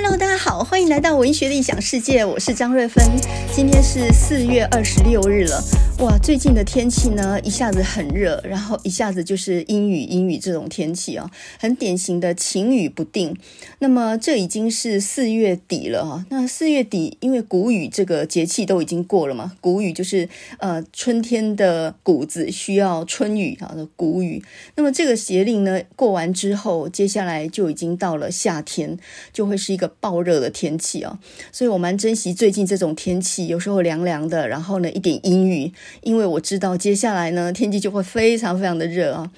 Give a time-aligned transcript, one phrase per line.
[0.00, 3.04] Hello，大家好，欢迎来到文学的异想世界，我是张瑞芬。
[3.52, 5.60] 今天是四月二十六日了，
[5.98, 13.36] 哇，最近的天气呢，一下子很热，然后一下子就是阴雨阴雨这种天气啊，很典型的晴雨不定。
[13.80, 20.28] 那么这已经是四月底了啊，那四月底因为谷雨这个节气都已经过了嘛，谷雨就是
[20.60, 24.40] 呃春天的谷子需要春雨啊的谷雨。
[24.76, 28.96] 那么这个节令呢过完之后，接下来就已经到了夏天，
[29.32, 29.87] 就会是一个。
[30.00, 31.18] 暴热的天气啊，
[31.50, 39.30] 所以我蛮珍惜最近这种天气，有时候凉凉的，然后呢一点阴雨，因为我知道接下来呢天气就会非常非常的热啊。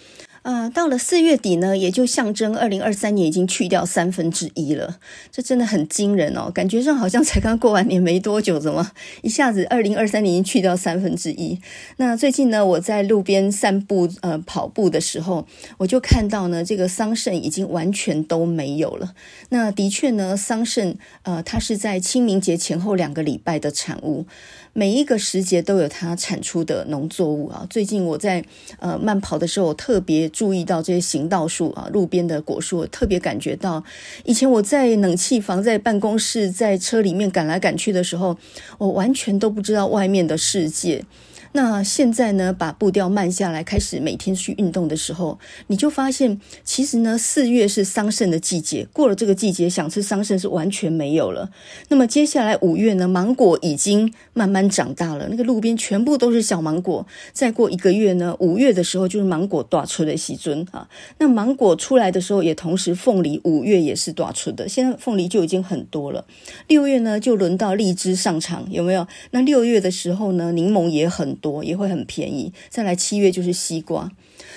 [0.43, 4.99] 呃，到了四月底呢，也就象征二零二三年已经去掉三分之一了，
[5.31, 6.51] 这真的很惊人哦！
[6.51, 8.91] 感觉上好像才刚过完年没多久，怎么
[9.23, 11.61] 一下子二零二三年已经去掉三分之一？
[11.99, 19.15] 那最近呢，我在路边散步，呃，跑步的时候，我就看到呢，这个桑葚已经完全都没有了。
[19.51, 24.25] 那的确呢，桑葚，呃，它是在清明节前后两个礼拜的产物。
[24.73, 27.67] 每一个时节都有它产出的农作物啊。
[27.69, 28.45] 最近我在
[28.79, 33.83] 呃慢跑的时候，特别注意到这些行道树啊，路边的果树，特别感觉到，
[34.25, 38.37] 以前我在冷气房、在办公室、在车里面赶来赶去的时候，
[38.79, 41.05] 我完全都不知道外面的世界。
[41.53, 51.51] 那现在呢，把步调慢下来，开始每天去运动的时候，你就发现，其实呢，四月是桑葚的季节，过了这个季节，想吃桑葚是完全没有了。
[51.89, 57.05] 那么接下来五月呢，芒果已经慢慢长大了，那个路边全部都是小芒果。
[57.33, 60.89] 再过一个月呢，五月的时候就是芒果大出的时阵啊。
[61.19, 66.25] 那芒果出来的时候，也同时凤梨五月也是大出的，现在凤梨就已经很多了。
[66.69, 69.05] 六月呢，就轮到荔枝上场，有没有？
[69.33, 71.40] 那六月的时候呢，柠檬也很。
[71.41, 74.11] 多也会很便宜，再来七月就是西瓜，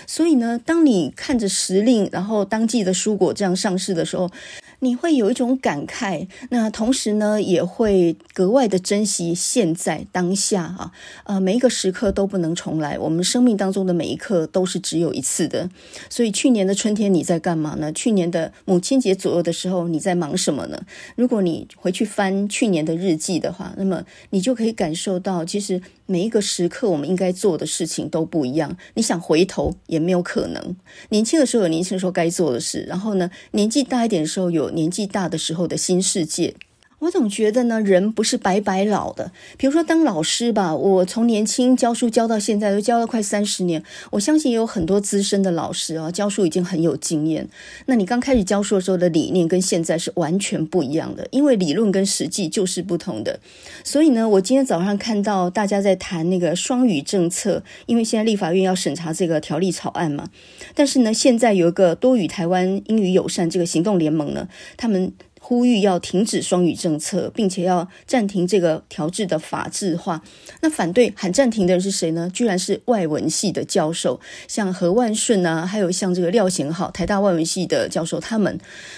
[0.06, 4.30] 所以呢，当你看着时令，然后当季的蔬果这样上市的时候，
[4.84, 10.92] 你会有一种感慨，那同时呢，也会格外的珍惜现在当下啊，
[11.24, 15.70] 呃，每一个时刻都不能重来，我们生命当中的每一刻都是只有一次的。
[16.10, 17.94] 所以去年的春天你在干嘛呢？
[17.94, 20.86] 去年的母亲节左右的时候你在忙什么呢？
[21.16, 28.76] 如果你回去翻去年的日记的话，那么你就可以感受到，其实每一个时刻我们应该做的事情都不一样。
[28.96, 30.76] 你想回头也没有可能。
[31.10, 34.73] 年轻的时候有年轻的时候该做的事，然后呢，年纪大一点的时候有。
[34.74, 36.56] 年纪大的时候的新世界。
[37.04, 39.32] 我总觉得呢，人不是白白老的。
[39.58, 43.84] 比如说当老师吧，我从年轻教书教到现在，都教了快三十年。
[44.12, 47.50] 我相信也有很多资深的老师啊，教书已经很有经验。
[47.88, 53.38] 那你刚开始教书的时候的理念跟现在是完全不一样的，因为理论跟实际就是不同的。
[53.84, 60.30] 所以呢，我今天早上看到大家在谈那个双语政策，因为现在立法院要审查这个条例草案嘛。
[60.74, 64.48] 但是呢，现在有一个多语台湾英语友善这个行动联盟呢，
[64.78, 65.12] 他们。
[65.46, 70.24] 呼吁要停止双语政策，并且要暂停这个调制的法制化。
[70.62, 72.32] 那反对喊暂停的人是谁呢？
[72.34, 78.58] 居然是外文系的教授，像何万顺啊，还有像这个廖贤浩，台大外文系的教授，他们。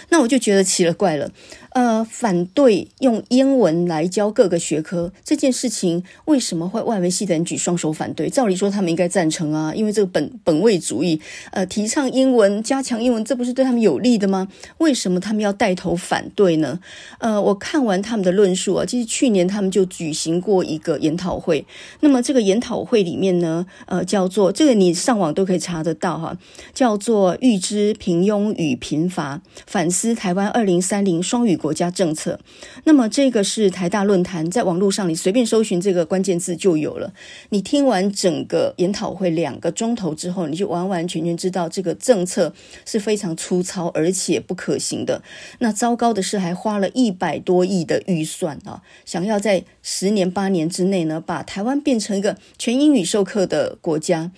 [0.09, 1.31] 那我就觉得奇了怪了。
[1.75, 8.29] 呃，反对用英文来教各个学科这件事情，为什么会外文系的人举双手反对？
[8.29, 11.19] 照理说他们应该赞成啊，因为这个本本位主义，
[11.51, 14.47] 呃，提倡英文、加强英文，这不是对他们有利的吗？
[14.77, 16.79] 为什么他们要带头反对呢？
[17.19, 21.65] 呃，我看完他们的论述啊，其实去年他们就举行过一个研讨会，
[21.99, 26.37] 那么这个研讨会里面呢，呃，叫做这个你上网都可以查得到哈，
[26.73, 31.59] 叫做“预知平庸与贫乏，反思台湾二零三零双语”。
[31.65, 32.39] 国家政策，
[32.83, 37.11] 那么这个是台大论坛，在网络上你随便搜寻这个关键字就有了。
[37.49, 42.53] 你听完整个研讨会两个钟头之后，你就完完全全知道这个政策
[42.85, 45.23] 是非常粗糙而且不可行的。
[45.57, 54.29] 那糟糕的是，还花了一百多亿的预算啊，想要在十年八年之内呢，把台湾变成一个全英语授课的国家。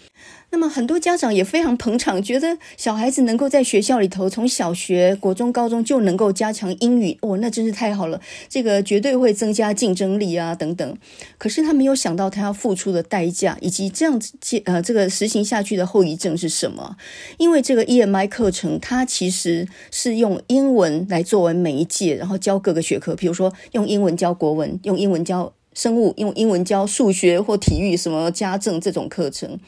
[0.58, 10.98] 那么很多家长也非常捧场，觉得小孩子能够在学校里头从小学、国中、高中就能够加强英语，哦，那真是太好了，这个绝对会增加竞争力啊，等等。
[11.38, 16.98] 可是他没有想到他要付出的代价，以及这样子接呃这个实行下去的后遗症是什么？
[17.38, 25.54] 因为这个 EMI 课程，它其实是用英文来作为媒介，然后教各个学科，比如说用英文教国文，用英文教。
[25.78, 29.60] 生物用英文教数学或体育，什么家政这种课程，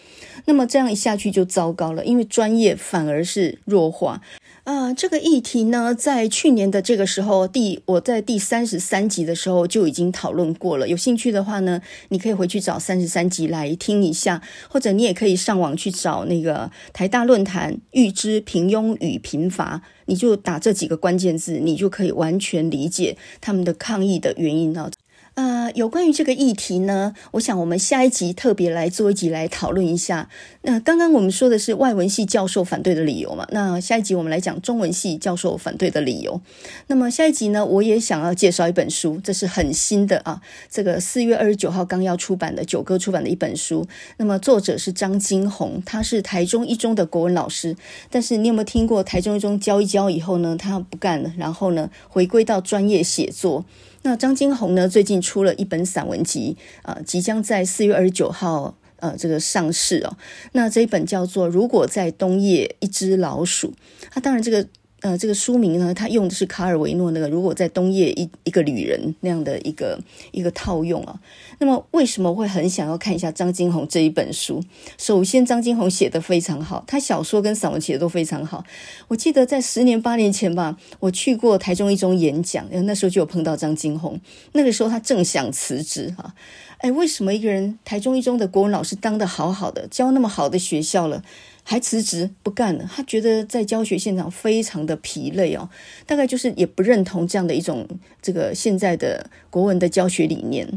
[0.46, 4.20] 那么这样一下去就糟糕了，因为专业反而是弱化。
[4.64, 10.88] 啊、这个议题呢，在去年的这个时候，第我在第三十三集的时候就已经讨论过了。
[10.88, 11.80] 有兴趣的话呢，
[12.10, 24.92] 你可以回去找三十三集来听一下，或者你也可以上网去找那个台大论坛“预知平庸与贫乏”，你就打这几个关键字，你就可以完全理解他们的抗议的原因了。
[25.39, 30.27] 呃，有关于这个议题呢，我想我们下一集特别来做一集来讨论一下。
[30.63, 36.41] 那刚刚我们说的是外文系教授反对的理由嘛，那下一集我们来讲中文系教授反对的理由。
[36.88, 43.88] 那么下一集呢，我也想要介绍一本书，这是很新的啊，这个四月二十九号刚要出版的九歌出版的一本书。
[44.18, 47.77] 那么作者是张金红，他是台中一中的国文老师，
[48.09, 53.63] 但是你有没有听过台中一中教一教以后呢，他不干了，然后呢回归到专业写作。
[54.01, 60.18] 那张金红呢，最近出了一本散文集，呃，即将在四月二十九号，呃，这个上市哦。
[60.54, 63.68] 那这一本叫做《如果在冬夜一只老鼠》，
[64.12, 64.68] 它当然这个。
[65.01, 69.98] 呃，这个书名呢，它用的是卡尔维诺那个“如果在冬夜一一个旅人”那样的一个
[70.31, 71.19] 一个套用啊。
[71.60, 74.62] 那么，为什么会很想要看一下张金红这一本书？
[74.98, 78.66] 首先，张金红写得非常好，他小说跟散文写的都非常好。
[79.07, 84.19] 我记得在十年八年前吧，我去过台中一中演讲，那时候就有碰到张金红。
[84.51, 86.34] 那个时候他正想辞职哈，
[86.80, 91.24] 哎，为什么一个人台中一中的国文老师当得好好的，教那么好的学校了？
[91.69, 95.69] 还辞职不干了，他觉得在教学现场非常的疲累哦，
[96.07, 97.88] 大概就是也不认同这样的一种
[98.24, 100.68] 这个现在的国文的教学理念，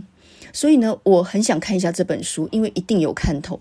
[0.52, 3.58] 所以呢，我很想看一下这本书，因为一定有看头。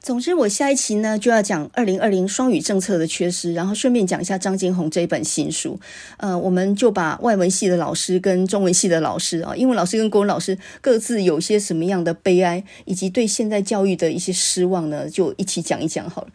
[0.00, 5.78] 总之，我下一期呢就要讲二零二零双语政策的缺失，然后顺便讲一下张金红这一本新书。
[6.18, 16.28] 呃，我们就把外文系的老师跟中文系的老师啊，英文老师跟国文老师各自有些什么样的悲哀，以及对现在教育的一些失望呢，就一起讲一讲好了。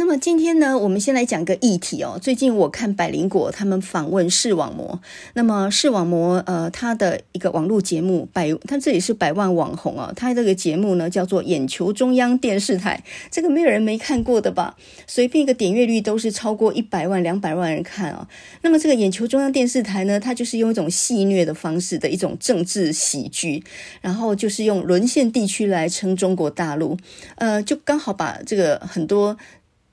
[0.00, 2.16] 那么今天呢，我们先来讲个议题哦。
[2.22, 5.00] 最近我看百灵果他们访问视网膜，
[5.34, 14.76] 那么视网膜呃，他的一个网络节目百，他这里是百万网红啊、哦，他这个节目呢叫做眼球中央电视台，这个没有人没看过的吧？
[15.08, 18.28] 随便一个点阅率都是超过一百万、两百万人看、哦。
[18.62, 23.64] 那么这个眼球中央电视台呢，它就是用一种戏谑的方式的一种政治喜剧，
[24.00, 26.96] 然后就是用沦陷地区来称中国大陆，
[27.34, 29.36] 呃，就刚好把这个很多。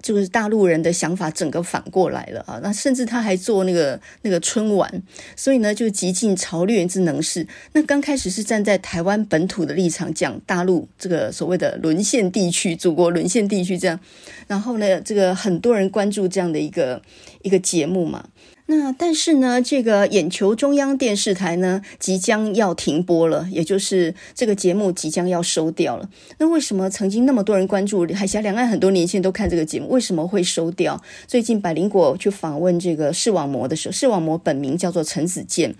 [0.05, 2.59] 就是大陆人的想法整个反过来了啊！
[2.61, 5.01] 那甚至他还做那个那个春晚，
[5.35, 7.47] 所以呢就极尽潮流之能事。
[7.73, 13.99] 那刚开始是站在台湾本土的立场讲大陆这个所谓的沦陷地区、祖国沦陷地区这样，
[14.45, 17.01] 然后呢这个很多人关注这样的一个
[17.41, 18.23] 一个节目嘛。
[18.67, 26.09] 那但是呢，这个眼球中央电视台呢，即将要停播了，也就是这个节目即将要收掉了。
[26.39, 30.99] 那为什么曾经那么多人关注海峡两岸，很多年轻人都看这个节目，为什么会收掉？
[31.27, 35.75] 最近百灵果去访问这个视网膜的时候，视网膜本名叫做陈子健。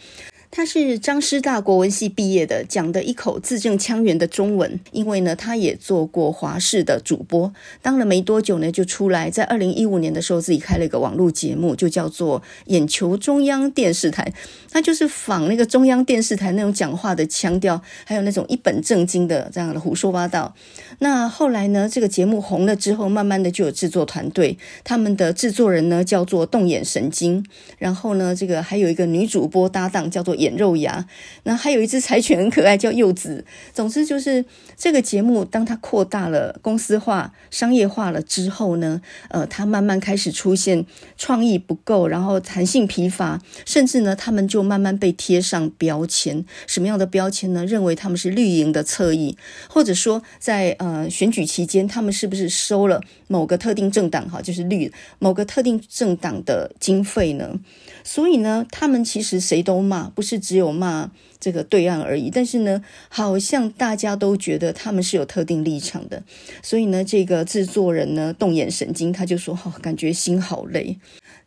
[0.55, 4.79] 他是张师大国文系毕业的，讲的一口字正腔圆的中文。
[4.93, 14.33] 因为呢，他也做过华视的主播，当了没多久呢，就出来，在二零一五年的时候自己开了一个网络节目，就叫做眼球中央电视台。
[14.71, 20.55] 他就是仿那个中央电视台那种讲话的腔调，还有那种一本正经的这样的胡说八道。
[20.99, 27.45] 那后来呢，这个节目红了之后，慢慢的就有制作团队，他们的制作人呢叫做动眼神经，
[27.77, 30.33] 然后呢，这个还有一个女主播搭档叫做。
[30.55, 31.07] 肉芽，
[31.43, 33.45] 那还有一只柴犬很可爱，叫柚子。
[33.73, 34.43] 总之就是
[34.75, 40.85] 这个节目，当它扩大了、公司化、商业化了之后呢，呃，它慢慢开始出现
[41.17, 46.45] 创意不够，然后弹性疲乏，甚至呢，他们就慢慢被贴上标签。
[46.67, 47.65] 什么样的标签呢？
[47.65, 49.37] 认为他们是绿营的侧翼，
[49.69, 57.59] 或者说在呃选举期间，他们是不是收了某个特定政党哈，就是绿某个特定政党的经费呢？
[58.07, 61.09] 所以呢，他们其实谁都骂，不是只有骂
[61.39, 62.29] 这个对岸而已。
[62.29, 66.21] 但是呢，好像大家都觉得他们是有特定立场的。
[66.61, 70.97] 所以呢，这个制作人呢，动眼神经，他就说：“哦，感觉心好累。”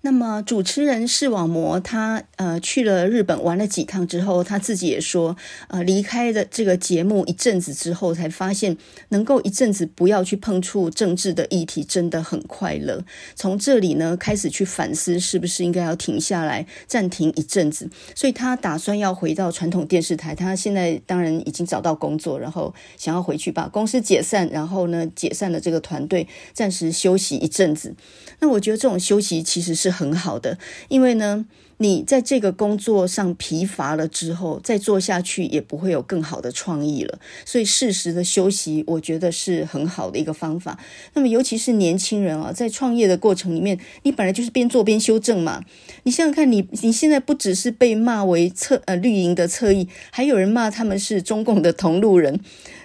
[0.08, 5.36] 那么主持人视网膜，他呃去了日本玩了几趟之后，他自己也说，
[5.68, 8.78] 呃离开的这个节目一阵子之后，才发现
[9.10, 13.04] 能够一阵子不要去碰触政治的议题，真的很快乐。
[13.34, 17.90] 从这里呢开始去反思，是不是应该要停下来暂停一阵子？
[18.14, 20.34] 所以他打算要回到传统电视台。
[20.34, 27.94] 他现在当然已经找到工作，然后想要回去把公司解散，然后呢解散了这个团队，暂时休息一阵子。
[28.40, 29.97] 那我觉得这种休息其实是。
[29.98, 31.44] 很好的，因为呢。
[31.80, 37.20] 你在这个工作上疲乏了之后，再做下去也不会有更好的创意了。
[37.44, 40.76] 所以适时的休息，我觉得是很好的一个方法。
[41.14, 45.62] 那么，尤其是年轻人啊，在创业的过程里面，你本来就是边做边修正嘛。
[46.02, 52.40] 你想想看，你你现在不只是被骂为侧呃绿营的侧翼，还有人骂他们是中共的同路人，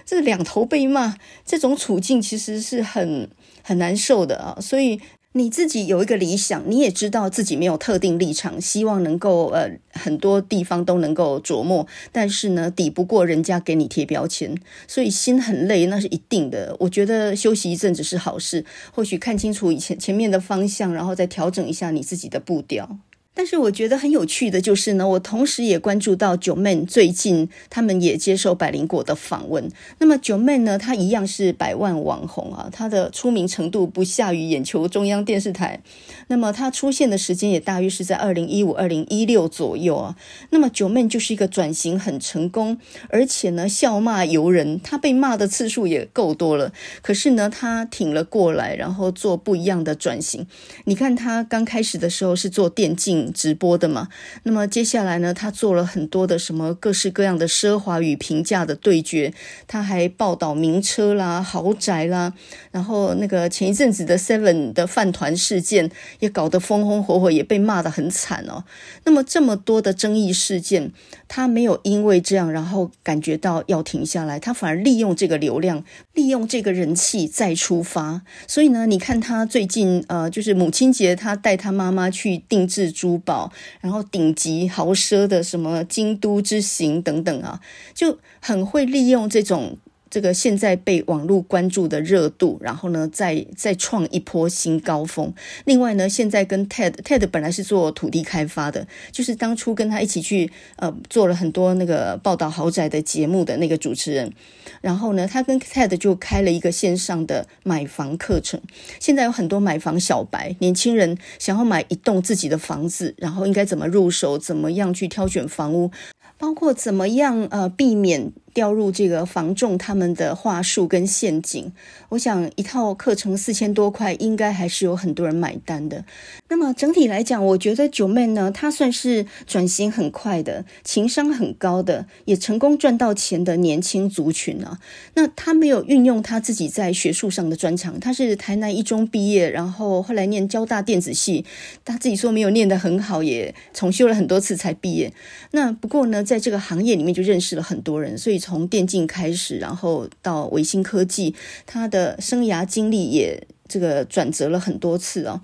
[0.06, 3.28] 这两头被骂，这种处境其实是很
[3.60, 4.58] 很难受的啊。
[4.60, 5.00] 所以。
[5.36, 16.76] 你自己有一个理想，你也知道自己没有特定立场，希望能够呃很多地方都能够琢磨，但是呢，抵不过人家给你贴标签，所以心很累，那是一定的。
[16.78, 22.96] 我觉得休息一阵子是好事，或许看清楚以前前面的方向，然后再调整一下你自己的步调。
[23.36, 29.68] 但是我觉得很有趣的就是呢，我同时也关注到九妹最近他们也接受百灵果的访问。
[29.98, 35.82] 那么九妹呢，她一样是百万网红啊，她的出名程度不下于眼球中央电视台。
[36.28, 40.16] 那么他出现的时间也大约是在二零一五、二零一六左右啊。
[40.50, 46.72] 那么九妹就是一个转型很成功，而且呢笑骂由人，他被骂的次数也够多了。
[47.02, 50.46] 可是呢，他挺了过来，然后做不一样的转型。
[50.84, 53.23] 你看他刚开始的时候是做电竞。
[53.32, 54.08] 直播的嘛，
[54.42, 59.32] 那么接下来呢，他做了很多的什么各式各样的奢华与平价的对决，
[59.66, 62.32] 他还报道名车啦、豪宅啦，
[62.70, 65.90] 然后那个前一阵子的 Seven 的饭团事件
[66.20, 68.64] 也搞得风风火火，也被骂得很惨哦。
[69.04, 70.92] 那么这么多的争议事件，
[71.26, 78.22] 他没有因为这样然后感觉到要停下来，他反而利用这个流量，利用这个人气再出发。
[78.46, 83.14] 所以呢，你看他最近呃，就是母亲节，他带他妈妈去定制珠。
[83.24, 83.50] 宝，
[83.80, 87.58] 然后顶级豪奢的什么京都之行等等啊，
[87.94, 89.78] 就很会利用这种。
[90.14, 95.34] 这个现在被网络关注的热度，然后呢，再再创一波新高峰。
[95.64, 104.32] 另外呢，现在跟 TED TED 本来是做土地开发的，就是当初跟他一起去呃做了很多那个报道豪宅的节目的那个主持人。
[104.80, 108.60] 然后呢，他跟 TED 就开了一个线上的买房课程。
[109.00, 115.90] 现在有很多买房小白年轻人想要买一栋自己的房子，然后应该怎么入手，怎么样去挑选房屋，
[116.38, 118.30] 包括怎么样呃避免。
[118.54, 121.72] 掉入这个房仲他们的话术跟陷阱，
[122.10, 126.04] 我想一套课程四千多块，应该还是有很多人买单的。
[126.48, 134.78] 那么整体来讲，我觉得九妹呢，她算是转型很快的，情商很高的，也成功赚到钱的年轻族群啊。
[135.14, 141.44] 那她没有运用她自己在学术上的专长，她是台南一中毕业，然后后来念交大电子系，
[141.84, 145.12] 她自己说没有念得很好，也重修了很多次才毕业。
[145.50, 151.34] 那不过呢，在这个行业里面就认识了很多人，所以从电竞开始，然后到维新科技，
[151.64, 155.40] 他的生涯经历也这个转折了很多次啊。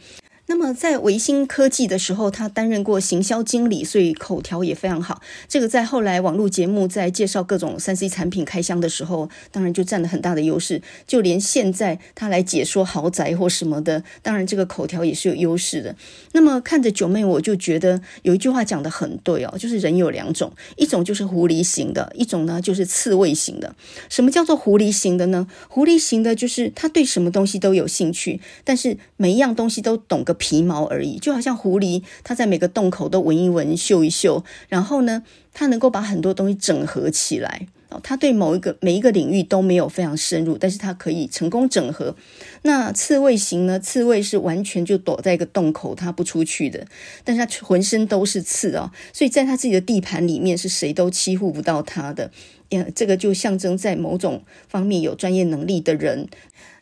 [0.50, 5.22] 那么在维星科技的时候，他担任过行销经理，所以口条也非常好。
[5.46, 10.82] 这个在后来网络节目在介绍各种三 C 产品开箱的时候，当然就占了很大的优势。
[11.06, 15.94] 就连现在他来解说豪宅或什么的，当然这个口条也是有优势的。
[16.32, 23.76] 那么看着九妹我就觉得有一句话讲得很对哦，就是人有两种，一种就是狐狸型的，一种呢就是刺猬型的。
[24.08, 25.46] 什么叫做狐狸型的呢？
[25.68, 30.36] 狐狸型的就是他对什么东西都有兴趣，但是每一样东西都懂个。
[30.40, 37.68] 皮毛而已，就好像狐狸，它在每个洞口都闻一闻、嗅一嗅，然后呢，它能够把很多东西整合起来。
[37.90, 42.14] 哦，它对某一个每一个领域都没有非常深入，但是它可以成功整合。
[42.62, 43.80] 那刺猬型呢？
[43.80, 46.86] 刺猬是完全就躲在一个洞口，它不出去的，
[47.24, 52.30] 但是它浑身都是刺哦，所以在它自己的地盘里面是谁都欺负不到它的。
[52.70, 56.28] 嗯，这个就象征在某种方面有专业能力的人。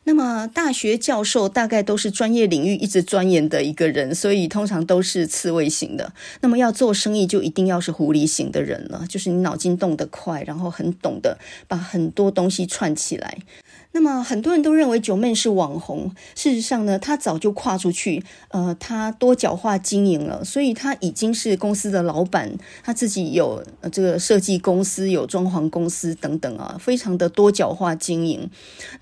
[0.09, 6.15] 那么，大学教授大概都是专业领域一直钻研的一个人，所以通常都是刺猬型的。
[6.41, 11.37] 那么要做生意，就一定要是狐狸型的人了，就是你脑筋动得快，然后很懂得
[11.69, 13.37] 把很多东西串起来。
[13.99, 28.49] 那么很多人都认为九妹是网红，事实上呢，她早就跨出去，呃，她多角化经营了，所以她已经是公司的老板，她自己有这个设计公司、有装潢公司等等啊，非常的多角化经营。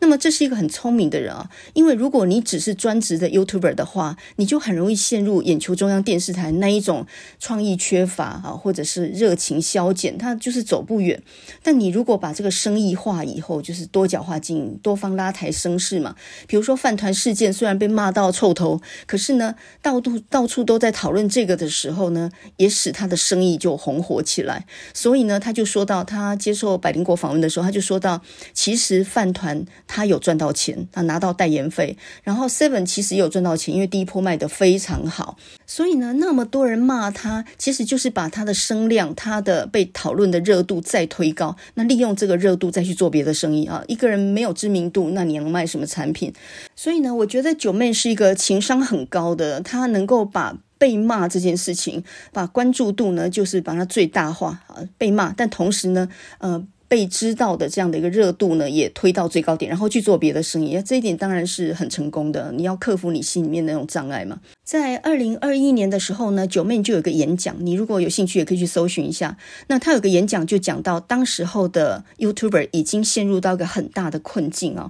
[0.01, 7.07] 那么这是一个很聪明的人啊，因为如果你只是专职的 YouTuber 的话，你就很容易陷入眼球中央电视台那一种
[7.39, 11.23] 创意缺乏啊，或者是热情消减，他就是走不远。
[11.63, 14.81] 但你如果把这个生意化以后，就是多角化经营。
[14.87, 16.15] 多方拉抬声势嘛。
[16.47, 24.65] 比如说饭团事件，虽然被骂到臭头，可是呢，到处到处都在讨论这个的时候呢，也使他的生意就红火起来。
[24.95, 35.37] 所以呢，他就说到，他接受百灵果访问的时候，他就说到，其实饭团他有赚到钱，他拿到代言费，然后 Seven 其实也有赚到钱，因为第一波卖得非常好。
[35.67, 41.57] 所以呢，那么多人骂他，其实就是把他的声量、他的被讨论的热度再推高。
[41.75, 43.83] 那利用这个热度再去做别的生意啊。
[43.89, 46.33] 一个人没有知名度，那你能卖什么产品？
[46.77, 54.77] 所以呢，我觉得九妹是一个情商很高的，她能够把被骂这件事情，把关注度呢，就是把它最大化啊。
[54.97, 56.09] 被骂，但同时呢，
[56.39, 56.67] 呃。
[56.89, 62.53] 被知道的这样的一个热度呢，也推到最高点，然后去做别的生意，这一点当然是很成功的。
[62.53, 64.39] 你要克服你心里面那种障碍嘛。
[64.65, 69.37] 在二零二一年的时候呢九妹就有个演讲，你如果有兴趣，也可以去搜寻一下。
[69.69, 74.87] 那他有个演讲就讲到，当时候的 YouTuber 已经陷入到一个很大的困境啊。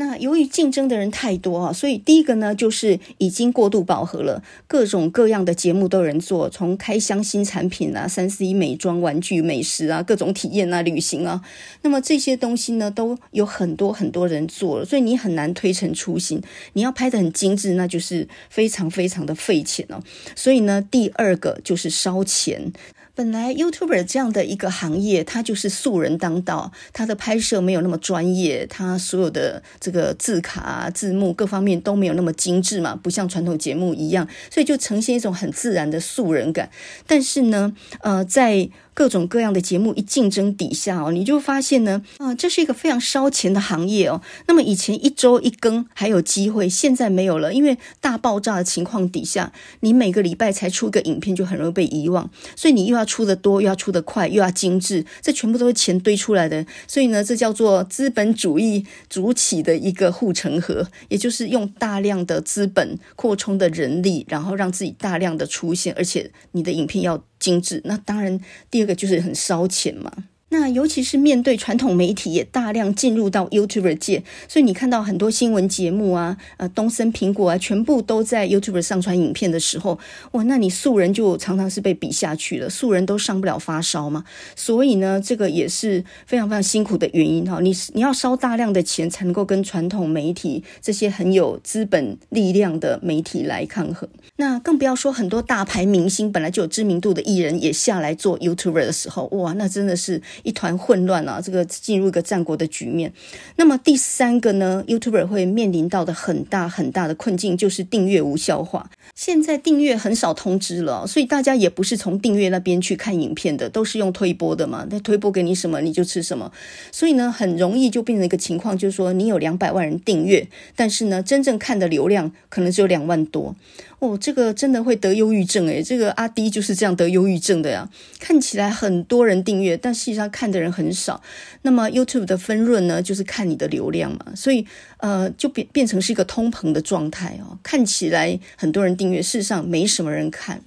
[0.00, 11.42] 那由于竞争的人太多啊，所以第一个呢，就是已经过度饱和了，各种各样的节目都有人做，从开箱新产品啊、三 C 美妆、玩具、美食啊、各种体验啊、旅行啊，
[11.82, 16.42] 那么这些东西呢，都有很多很多人做了，所以你很难推陈出新。
[16.72, 20.02] 你要拍得很精致，那就是非常非常的费钱哦。
[20.34, 22.72] 所以呢，第二个就是烧钱。
[23.20, 36.70] 本来 YouTuber 这样的一个行业，它就是素人当道，它的拍摄没有那么专业，它所有的这个字卡啊、字幕各方面都没有那么精致嘛，不像传统节目一样，所以就呈现一种很自然的素人感。
[37.06, 44.20] 但是呢，呃，在各种各样的节目一竞争底下哦，你就发现呢，啊，这是一个非常烧钱的行业哦。
[44.46, 56.66] 那么以前一周一更还有机会，现在没有了，因为大爆炸的情况底下，你每个礼拜才出个影片就很容易被遗忘，所以你又要出得多，又要出得快，又要精致，这全部都是钱堆出来的。
[56.86, 68.38] 所以呢，这叫做资本主义主起的一个护城河，也就是用大量的资本扩充的人力，然后让自己大量的出现，而且你的影片要精致，那当然，
[68.70, 70.12] 第二个就是很烧钱嘛。
[70.52, 80.00] 那尤其是面对传统媒体也大量进入到 YouTuber 界，所以你看到很多新闻节目啊，呃，东森、苹果啊，全部都在 YouTuber 上传影片的时候，
[80.32, 84.24] 哇，那你素人就常常是被比下去了，素人都上不了发烧嘛。
[84.56, 87.60] 所以呢，这个也是非常非常辛苦的原因哈。
[87.60, 94.08] 你你要烧大量的钱才能够跟传统媒体这些很有资本力量的媒体来抗衡。
[94.36, 100.20] 那更不要说很多大牌明星本来就有知名度的艺人也下来做 YouTuber 的时候，哇，那真的是。
[100.42, 101.40] 一团混乱啊！
[101.40, 103.12] 这个进入一个战国的局面。
[103.56, 108.90] 那么第三个呢，YouTuber 会面临到的很大很大的困境就是订阅无效化。
[109.14, 114.86] 现在订阅很少通知了，所以大家也不是从订阅那边去看影片的，都是用推播的嘛。
[114.90, 116.50] 那推播给你什么你就吃什么，
[116.90, 123.54] 所以呢，很容易就变成一个情况，就是说你有两百万人订阅，但是呢，真正看的流量可能只有两万多。
[124.00, 127.88] 哦，这个真的会得忧郁症诶，这个阿迪就是这样得忧郁症的呀。
[128.18, 131.22] 看起来很多人订阅，但实际上看的人很少。
[131.62, 137.58] 那么 YouTube 的分润呢，就是看你的流量嘛，所以呃，就变变成是一个通膨的状态哦。
[137.62, 140.62] 看起来很多人订阅，事实上没什么人看。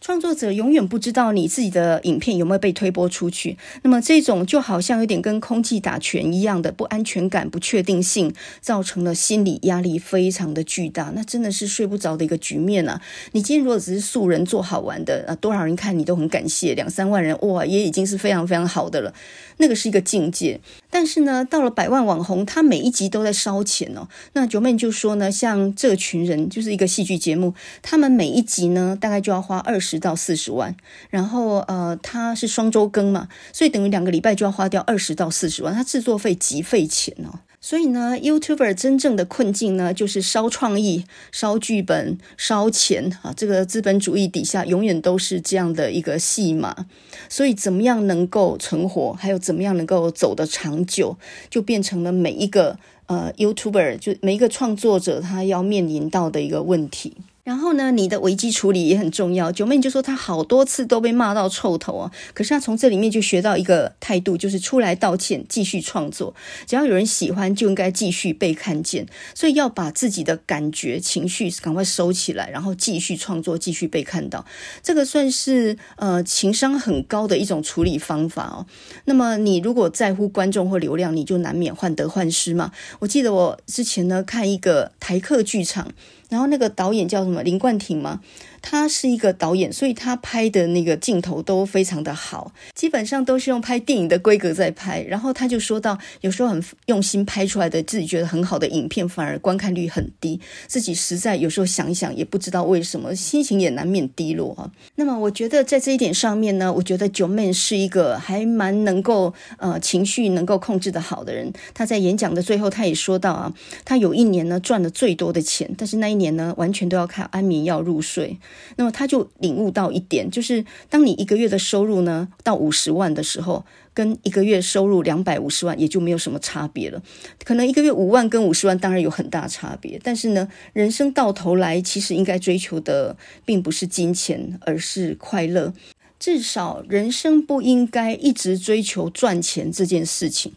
[0.00, 13.00] 创作者永远不知道你自己的影片有没有被推播出去，那么这种就好像有点跟空气打拳一样的不安全感、不确定性，造成了心理压力非常的巨大，那真的是睡不着的一个局面啊！
[13.32, 19.12] 你今天如果只是素人做好玩的啊，多少人看你都很感谢，两三万人哇，也已经是非常非常好的了，
[19.58, 20.60] 那个是一个境界。
[20.90, 24.08] 但是呢，到了百万网红，他每一集都在烧钱哦。
[24.32, 30.74] 那九妹就说呢，像这群人就是一个戏剧节目，他们每一集呢大概就要花二十十到四十万，
[31.10, 37.40] 然后呃，他是双周更嘛，所以等于两个礼拜就要花掉二十到四十万，他制作费极费钱哦。
[37.58, 43.34] 所以呢，YouTuber 真正的困境呢，就是烧创意、烧剧本、烧钱啊！
[43.36, 46.86] 这个资本主义底下永远都是这样的一个戏码。
[47.28, 51.16] 所以，怎么样能够存活，还有怎么样能够走得长久，
[51.50, 57.16] 就变成了每一个呃 YouTuber 就每一个创作者他要面临到的一个问题。
[57.46, 59.52] 然后呢，你的危机处理也很重要。
[59.52, 66.34] Joeman 就说他好多次都被骂到臭头啊，可是他从这里面就学到一个态度，就是出来道歉，继续创作。
[66.66, 69.06] 只要有人喜欢，就应该继续被看见。
[69.32, 74.44] 所以要把自己的感觉、情绪赶快收起来，然后继续创作，继续被看到。
[74.82, 78.66] 这个算是呃情商很高的一种处理方法哦。
[79.04, 82.72] 那么你如果在乎观众或流量，你就难免患得患失嘛。
[82.98, 85.92] 我记得我之前呢看一个台客剧场。
[86.28, 88.20] 然后那个导演叫什么林冠廷吗？
[88.68, 95.00] 他是一个导演，所以他拍的那个镜头都非常的好，基本上都是用拍电影的规格在拍。
[95.02, 104.68] 然后他就说到，有时候很用心拍出来的自己觉得很好的影片，反而观看率很低，自己实在有时候想一想也不知道为什么，心情也难免低落啊。
[104.96, 111.52] 那么我觉得在这一点上面呢，我觉得九妹是一个还蛮能够呃情绪能够控制得好的人。
[111.72, 118.36] 他在演讲的最后，他也说到啊，他有一年呢赚了最多的钱，但是那一年呢完全都要靠安眠药入睡。
[118.76, 123.64] 那么他就领悟到一点，就是当你一个月的收入呢到五十万的时候，
[123.94, 127.02] 跟一个月收入两百五十万也就没有什么差别了。
[127.44, 135.72] 可能一个月五万跟五十万当然有很大差别，但是呢，人生到头来其实应该追求的并不是金钱，而是快乐。
[136.18, 140.52] 至少人生不应该一直追求赚钱这件事情。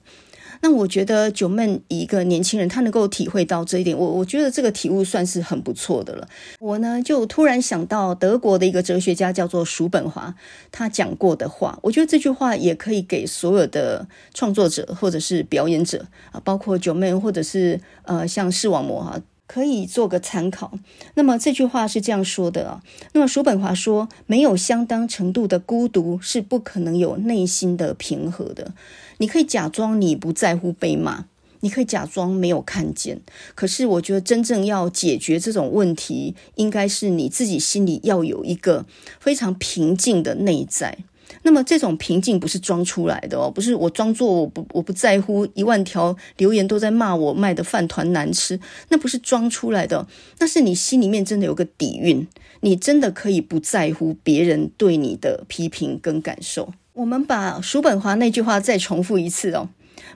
[0.61, 6.27] 那我觉得 Joeman 一个年轻人，他能够体会到这一点，我我觉得这个体悟算是很不错的了。
[6.59, 10.35] 我呢就突然想到德国的一个哲学家叫做叔本华，
[10.71, 19.21] 他讲过的话，我觉得这句话也可以给所有的创作者或者是表演者啊，包括 Joeman 或者是呃像视网膜哈。
[19.51, 20.77] 可以做个参考。
[21.15, 22.83] 那么这句话是这样说的啊。
[23.13, 28.73] 那么叔本华说，没有相当程度的孤独是不可能有内心的平和的。
[29.19, 31.25] 你可以假装你不在乎被骂，
[31.59, 33.21] 你可以假装没有看见。
[33.53, 38.85] 可是我觉得真正要解决这种问题，应该是你自己心里要有一个
[39.19, 40.97] 非常平静的内在。
[41.43, 50.07] 那么这种平静不是装出来的哦，不是我装作我不我不在乎，一万条留言都在骂我卖的饭团难吃，那不是装出来的，
[50.39, 52.27] 那是你心里面真的有个底蕴，
[52.61, 56.73] 你真的可以不在乎别人对你的批评跟感受。
[56.99, 59.69] 我们把叔本华那句话再重复一次哦。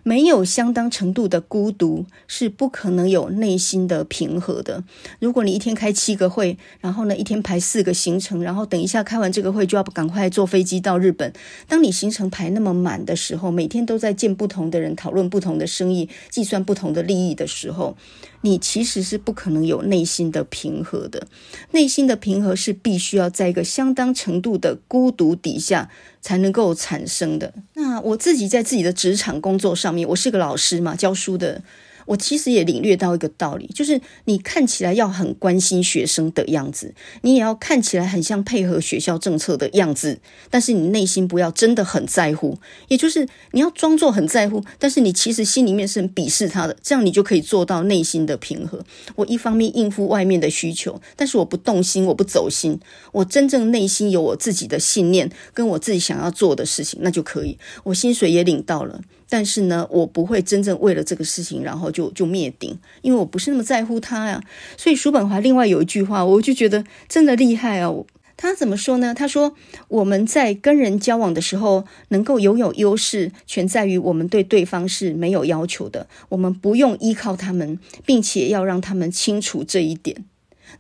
[0.04, 4.84] 没有相当程度的孤独，是不可能有内心的平和的。
[5.20, 11.32] 如果你一天开七个会，然后呢，一天排四个行程，然后等一下开完这个会就要赶快坐飞机到日本。
[11.70, 17.96] 当你行程排那么满的时候，每天都在见不同的人，讨论不同的生意，计算不同的利益的时候，
[18.44, 21.28] 你其实是不可能有内心的平和的。
[21.72, 25.90] 内心的平和是必须要在一个相当程度的孤独底下
[26.22, 27.54] 才能够产生的。
[27.74, 31.64] 那我自己在自己的职场工作上面，我是个老师嘛，教书的。
[32.06, 48.84] 我其实也领略到一个道理，就是你看起来要很关心学生的样子，你也要看起来很像配合学校政策的样子，但是你内心不要真的很在乎，也就是你要装作很在乎，但是你其实心里面是很鄙视他的，这样你就可以做到内心的平和。
[49.16, 52.80] 我一方面应付外面的需求，但是我不动心，我不走心，
[53.12, 57.58] 我真正内心有我自己的信念，跟我自己想要做的事情，那就可以。
[57.84, 59.02] 我薪水也领到了。
[59.34, 64.40] 但是呢，我不会真正为了这个事情，然后就就灭顶，因为我不是那么在乎他呀。
[64.78, 67.92] 所以叔本华另外有一句话，我就觉得真的厉害啊。
[68.38, 69.12] 他怎么说呢？
[69.12, 69.56] 他说，
[69.88, 80.26] 我们在跟人交往的时候，能够拥有优势，全在于我们对对方是没有要求的，我们不用依靠他们，并且要让他们清楚这一点。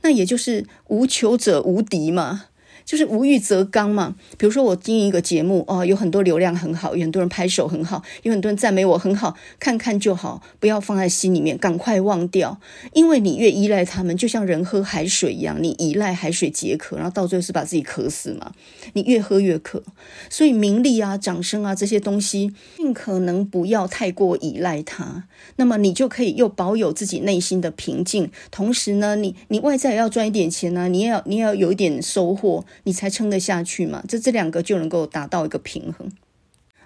[0.03, 2.45] 那也就是无求者无敌嘛。
[2.85, 4.15] 就是无欲则刚嘛。
[4.37, 12.59] 比如说我经营一个节目哦，有很多流量很好，有很多人拍手很好，有很多人赞美我很好，看看就好，不要放在心里面，赶快忘掉。
[12.93, 18.51] 因为你越依赖他们，就像人喝海水一样，你依赖海水解渴，然后到最后是把自己渴死嘛。
[18.93, 19.83] 你越喝越渴，
[20.29, 25.23] 所以名利啊、掌声啊这些东西，尽可能不要太过依赖它。
[25.55, 32.65] 那么你就可以又保有自己内心的平静，同时呢，你你外在也要赚一点钱呢、你也要你也要有一点收获。
[32.83, 34.03] 你才撑得下去嘛？
[34.07, 36.11] 这这两个就能够达到一个平衡。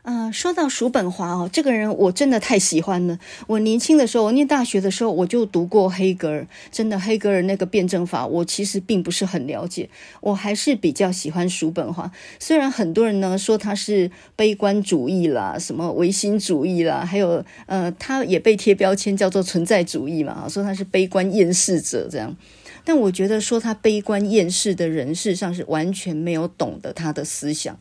[0.04, 3.20] 啊、说到叔本华哦，这个人我真的太喜欢了。
[3.46, 6.48] 我年轻的时候，我念大学的时候，我就读过黑格尔。
[6.72, 9.90] 真的，黑格尔那个辩证法，我其实并不是很了解。
[10.22, 12.10] 我还是比较喜欢叔本华。
[12.40, 22.34] 虽然很多人呢说他是悲观主义啦，什么唯心主义啦，还有呃，他也被贴标签叫做存在主义嘛，说他是悲观厌世者这样。
[22.88, 27.78] 但我觉得说他悲观厌世的人，事上是完全没有懂得他的思想。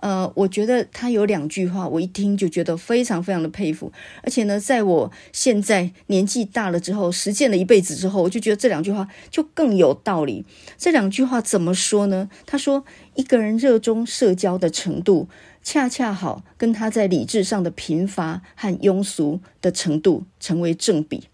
[0.00, 3.92] 呃，我觉得他有两句话，我一听就觉得非常非常的佩服。
[4.22, 10.46] 而且呢，在我现在年纪大了之后，实践了一辈子之后，我就觉得这两句话就更有道理。
[10.78, 12.30] 这两句话怎么说呢？
[12.46, 15.28] 他说，一个人热衷社交的程度，
[15.62, 21.24] 恰恰好跟他在理智上的贫乏和庸俗的程度成为正比。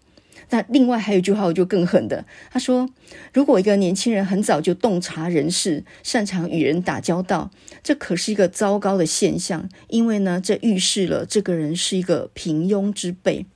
[0.53, 2.23] 那另外还有一句话，我就更狠的。
[2.51, 2.87] 他说
[3.33, 7.49] ：“如果一个年轻人很早就洞察人世，擅长与人打交道，
[7.81, 13.47] 这可是一个糟糕的现象，因为呢，这预示了这个人是一个平庸之辈。”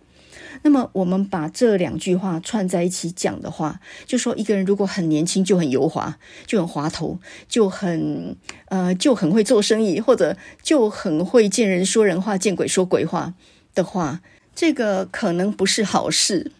[0.63, 8.35] 那么我们把这两句话串在一起讲的话，就说一个人如果很年轻就很油滑，就很滑头，就很
[8.69, 13.35] 呃就很会做生意，或者就很会见人说人话，见鬼说鬼话
[13.75, 14.21] 的话，
[14.55, 16.53] 这个可能不是好事。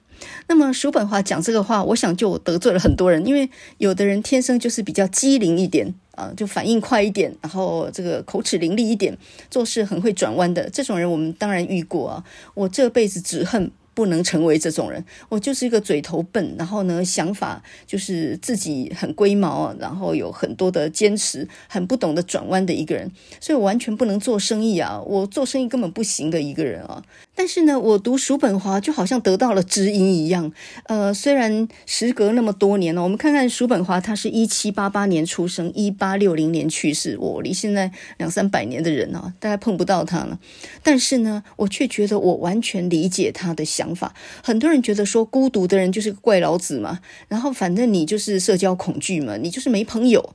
[0.48, 9.18] 那么叔本华讲这个话，我想就得罪了很多人，因为有的人天生就是比较机灵一点啊，就反应快一点，然后这个口齿伶俐一点，
[9.50, 12.24] 做事很会转弯的这种人，我们当然遇过啊。
[12.54, 13.72] 我这辈子只恨。
[13.98, 27.02] 不能成为这种人，我就是一个嘴头笨，然后呢，想法就是自己很龟毛，然后有很多的坚持，很不懂得转弯的一个人，所以我完全不能做生意啊，我做生意根本不行的一个人啊。
[27.38, 30.52] 但是呢，我读叔本华就好像得到了知音一样，
[30.84, 40.38] 呃，虽然时隔那么多年了，我们看看叔本华，他是一七八八年出生，一八六零年去世，我离现在两三百年的人啊，大概碰不到他了，
[40.84, 43.78] 但是呢，我却觉得我完全理解他的想。
[43.78, 50.34] 想法，很多人觉得说孤独的人就是个怪老子嘛，然后反正你就是社交恐惧嘛，你就是没朋友。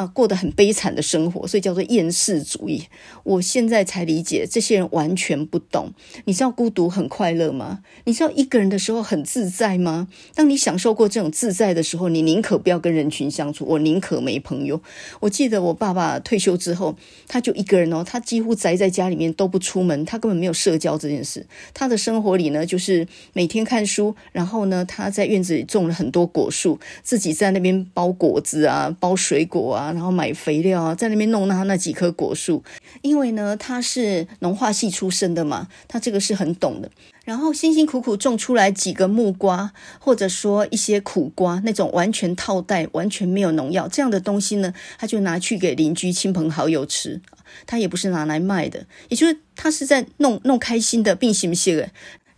[0.00, 2.84] 啊，过得很悲惨的生活，所以叫做厌世主义。
[3.22, 5.92] 我现在才理解，这些人完全不懂。
[6.24, 7.80] 你知道孤独很快乐吗？
[8.04, 10.08] 你知道一个人的时候很自在吗？
[10.34, 14.80] 当你享受过这种自在的时候，你宁可不要跟人群相处，我宁可没朋友。
[15.20, 16.96] 我记得我爸爸退休之后，
[17.28, 21.46] 他就一个人哦，他几乎宅在家里面都不出门，他根本没有社交这件事。
[21.74, 29.89] 他的生活里呢，就是每天看书，然后呢，他在院子里种了很多果树，自己在那边包果子啊，包水果啊。
[29.92, 32.62] 然后买肥料啊，在那边弄他那几棵果树，
[33.02, 36.90] 因为呢，他是农化系出身的嘛，他这个是很懂的。
[37.24, 47.20] 然后辛辛苦苦种出来几个木瓜，或者说一些苦瓜，那种完全套袋、完全没有农药这样的东西呢，他就拿去给邻居、亲朋好友吃。
[47.66, 51.84] 他也不是拿来卖的，也就是他是在弄弄开心的，并行不行。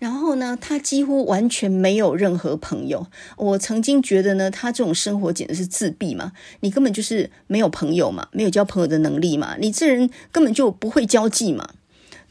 [0.02, 3.06] 然后呢，他几乎完全没有任何朋友。
[3.36, 11.68] 我曾经觉得呢，他这种生活简直是自闭嘛，你根本就是没有朋友嘛，没有交朋友的能力嘛，你这人根本就不会交际嘛。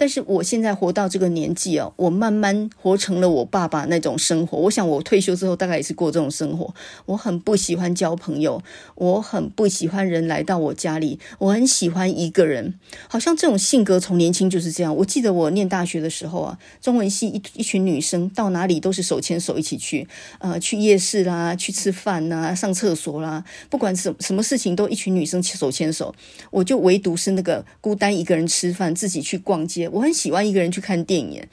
[0.01, 4.57] 但是我现在活到这个年纪啊，我慢慢活成了我爸爸那种生活。
[4.57, 6.73] 我想我退休之后大概也是过这种生活。
[7.05, 8.63] 我很不喜欢交朋友，
[8.95, 12.73] 我很不喜欢人来到我家里，我很喜欢一个人。
[13.07, 14.95] 好像这种性格从年轻就是这样。
[14.95, 20.07] 我记得我念大学的时候啊，中文系一一群女生到哪里都是手牵手一起去，
[20.39, 26.15] 呃，去夜市啦，去吃饭啦，上厕所啦，不管什什么事情都一群女生手牵手。
[26.49, 29.90] 我就唯独是那个孤单一个人吃饭，自己去逛街。
[29.91, 31.43] 我很喜欢一个人去看电影，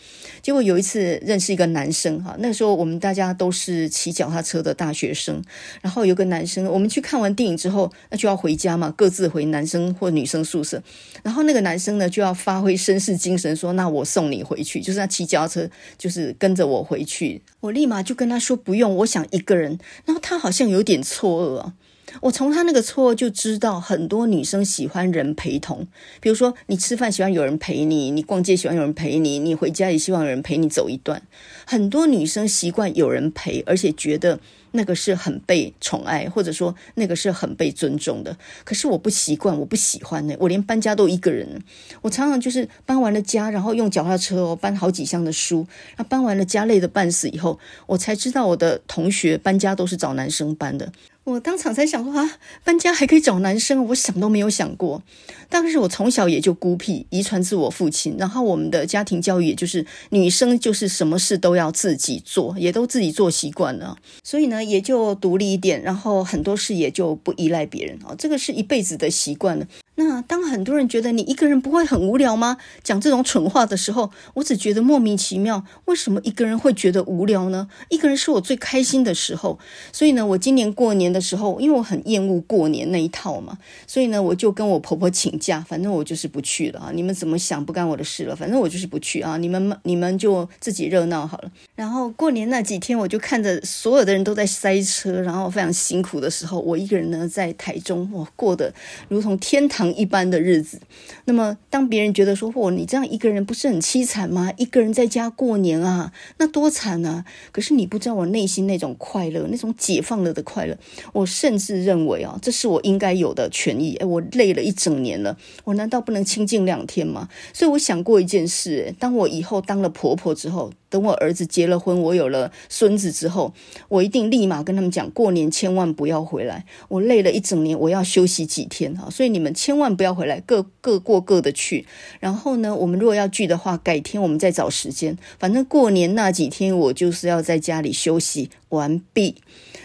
[0.41, 5.43] 结果有一次认识一个男生哈，那时候我们大家都是骑脚踏车的大学生，
[5.83, 10.83] 然后有个男生，我们去看完电影之后，那就要回家嘛，各自回男生或女生宿舍，
[11.23, 21.75] 然后那个男生呢就要发挥绅士精神，说那我送你回去，就是他骑脚踏车，就是跟着我回去，我立马就跟他说不用，我想一个人，然后他好像有点错愕啊。
[22.21, 25.87] 我从他那个错就知道，很多女生喜欢人陪同。
[26.21, 31.23] 比如说，你吃饭喜欢有人陪你，你逛街喜欢有人陪你，你回家也希望有人陪你走一段。
[31.67, 34.41] 很多女生习惯有人陪，而且觉得
[34.73, 38.37] 那个是很被宠爱，或者说那个是很被尊重的。
[38.65, 40.35] 可是我不习惯，我不喜欢呢。
[40.39, 41.63] 我连搬家都一个人，
[42.03, 45.67] 我常常就是搬完了家，然后用脚踏车哦搬好几箱的书，
[45.97, 50.91] 那搬完了家累得半死以后，我才知道我的同学搬家都是找男生搬的。
[51.29, 55.03] 我当场才想说啊，搬家还可以找男生，我想都没有想过。
[55.49, 69.67] 但是我从小也就孤僻，遗传自我父亲，然后我们的家庭教育也就是女生就是什么事都要自己做，也都自己做习惯了，所以呢也就独立一点，然后很多事也就不依赖别人啊，这个是一辈子的习惯了。
[70.01, 72.59] 那当很多人觉得你一个人不会很无聊吗？
[72.85, 75.65] 讲这种蠢话的时候，我只觉得莫名其妙。
[75.87, 77.69] 为什么一个人会觉得无聊呢？
[77.89, 79.59] 一个人是我最开心的时候。
[79.93, 83.59] 所以呢，我今年过年的时候，因为我很厌恶过年那一套嘛，
[83.89, 86.91] 所以呢，我就跟我婆婆请假，反正我就是不去了啊。
[86.93, 89.37] 你们怎么想不干我的事了，反正我就是不去啊。
[89.37, 91.51] 你们你们就自己热闹好了。
[91.75, 98.75] 然后过年那几天，我就看着所有的人都在塞车，然后非常辛苦的时候，我一个人呢在台中，我过得
[99.09, 100.81] 如同天堂一般的日子，
[101.27, 104.53] 那么当别人觉得说，嚯，你这样一个人不是很凄惨吗？
[104.57, 107.25] 一个人在家过年啊，那多惨啊！
[107.53, 110.77] 可是你不知道我内心那种快乐，那种解放了的快乐。
[111.13, 113.97] 我甚至认为啊，这是我应该有的权益。
[113.97, 115.28] 哎，我累了一整年了，
[115.65, 117.29] 我难道不能清静两天吗？
[117.53, 120.71] 所以我想过一件事，当我以后当了婆婆之后。
[120.91, 123.53] 等我儿子结了婚，我有了孙子之后，
[123.91, 126.65] 我一定立马跟他们讲，过年千万不要回来。
[126.89, 129.07] 我累了一整年，我要休息几天哈。
[129.11, 131.87] 所以你们千万不要回来，各各过各的去。
[132.21, 135.15] 然后呢，我们如果要聚的话，改天我们再找时间。
[135.39, 139.35] 反正过年那几天，我就是要在家里休息完毕。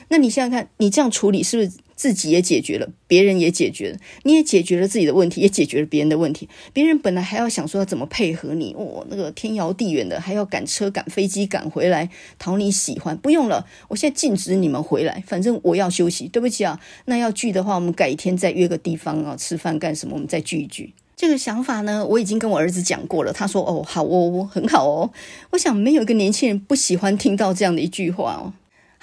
[0.08, 1.83] 那你想想看，你这样处理是不是？
[1.95, 6.49] 自己也解决了，别人也解决了，你也解决了自己的问题，也解决了别人的问题。
[6.73, 16.27] 别人本来还要想说要怎么配合你，哦，那个天遥地远的，还要赶车、赶飞机、赶回来讨你喜欢，不用了，我现在禁止你们回来，反正我要休息。
[16.27, 20.13] 对不起啊，那要聚的话，我们改天再约个地方啊，吃饭干什么？
[20.15, 20.93] 我们再聚一聚。
[21.15, 25.12] 这个想法呢，我已经跟我儿子讲过了，他说哦，好哦，很好哦。
[25.51, 28.53] 我想没有一个年轻人不喜欢听到这样的一句话哦。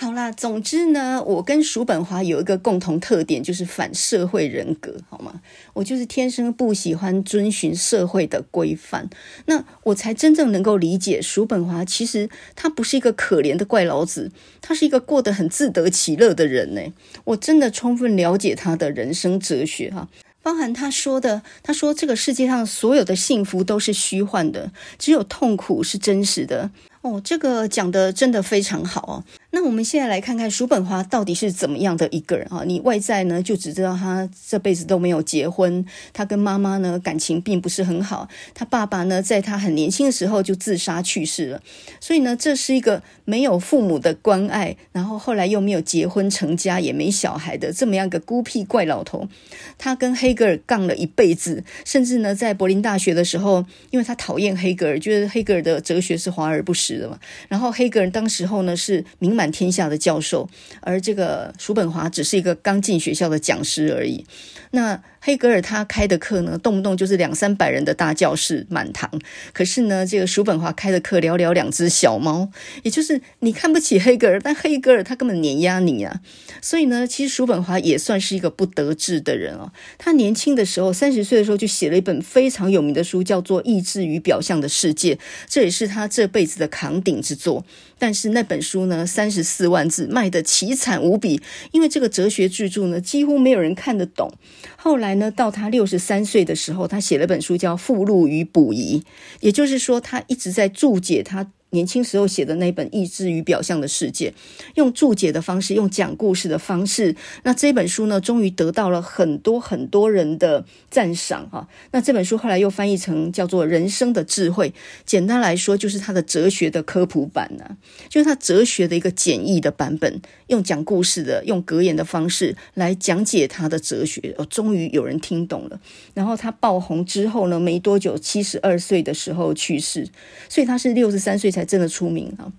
[0.03, 5.43] 好啦，总之呢，我跟叔本华有一个共同特点，就是反社会人格，好吗？
[5.75, 9.11] 我就是天生不喜欢遵循社会的规范，
[9.45, 11.85] 那我才真正能够理解叔本华。
[11.85, 14.33] 其实他不是一个可怜的怪老子，
[14.63, 16.81] 他是一个过得很自得其乐的人呢。
[17.25, 20.09] 我真的充分了解他的人生哲学哈，
[20.43, 26.71] 包含他说的，他说这个世界上所有的幸福都是虚幻的，只有痛苦是真实的。
[27.03, 29.25] 哦，这个讲得真的非常好哦。
[29.53, 32.63] 那我们现在来看看叔本华到底是怎么样的一个人啊？
[32.65, 41.63] 你外在呢，就只知道他这辈子都没有结婚，他跟妈妈呢感情并不是很好，他爸爸呢在他很年轻的时候就自杀去世了，
[42.01, 49.29] 所以呢，这是一个没有父母的关爱，然后后来又没有结婚成家，也没小孩的这么样一个孤僻怪老头。
[49.77, 60.51] 他跟黑格尔杠了一辈子，甚至呢，在柏林大学的时候，因为他讨厌黑格尔，觉得黑格尔的哲学是华而不实的嘛，然后黑格尔当时候呢是名满天下的教授，
[60.83, 64.27] 而这个叔本华只是一个刚进学校的讲师而已。
[64.73, 69.11] 那黑格尔他开的课呢，动不动就是两三百人的大教室满堂。
[69.53, 72.51] 可是呢，这个叔本华开的课寥寥两只小猫，
[72.83, 76.21] 也就是你看不起黑格尔，但黑格尔他根本碾压你啊。
[76.63, 79.73] 所以呢，其实叔本华也算是一个不得志的人哦。
[79.99, 85.15] 他年轻的时候，三十岁的时候就写了一本非常有名的书，叫做《意志与表象的世界》，
[85.47, 87.65] 这也是他这辈子的扛鼎之作。
[87.99, 94.33] 但是那本书呢，三十四万字，卖得凄惨无比，因为这个哲学巨著呢，几乎没有人看得懂。
[94.77, 99.01] 后来呢，到他六十三岁的时候，他写了本书叫《附录与补遗》，
[99.41, 101.51] 也就是说，他一直在注解他。
[101.71, 104.31] 年轻时候写的那本《意志与表象的世界》，
[104.75, 111.69] 用注解的方式，用讲故事的方式，那这本书呢，终于得到了很多很多人的赞赏哈。
[111.93, 114.71] 那这本书后来又翻译成叫做《人生的智慧》，
[115.07, 117.77] 简单来说就是他的哲学的科普版呢，
[118.09, 124.35] 就是他哲学的一个简易的版本，用讲故事的、用格言的方式来讲解他的哲学。
[124.39, 125.81] 哦，终于有人听懂了。
[126.15, 130.09] 然后他爆红之后呢，没多久，七十二岁的时候去世，
[130.49, 131.60] 所以他是六十三岁才。
[131.61, 132.51] 才真的出名啊，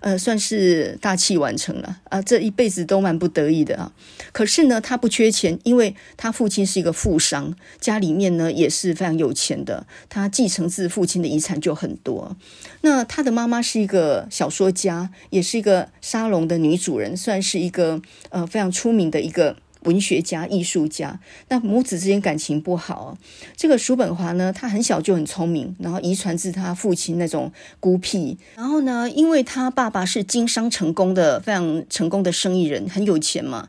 [0.00, 3.92] 呃，算是大器晚成了啊，这一辈子都蛮不得已的啊。
[4.32, 12.36] 可是呢，他不缺钱，因为他父亲是一个富商，家里面呢也是非常有钱的，他继承自父亲的遗产就很多。
[12.82, 19.56] 那他的妈妈是一个小说家，也是一个沙龙的女主人，算是一个呃非常出名的一个。
[19.84, 21.18] 文学家、艺术家，
[21.48, 23.16] 那母子之间感情不好。
[23.56, 28.36] 这个叔本华呢，他很小就很聪明，然后遗传自他父亲那种孤僻。
[28.56, 33.68] 然后呢，因为他爸爸是经商成功的、非常成功的生意人，很有钱嘛。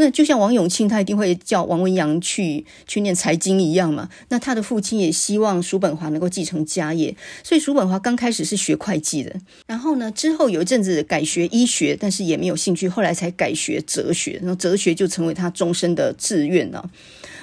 [0.00, 4.08] 那就像王永庆，他一定会叫王文洋去去念财经一样嘛。
[4.28, 9.34] 那他的父亲也希望叔本华能够继承家业，所以叔本华刚开始是学会计的，
[9.66, 16.88] 然后呢，之后有一阵子改学医学，但是也没有兴趣，后来才改学哲学，那哲学就成为他终身的志愿了。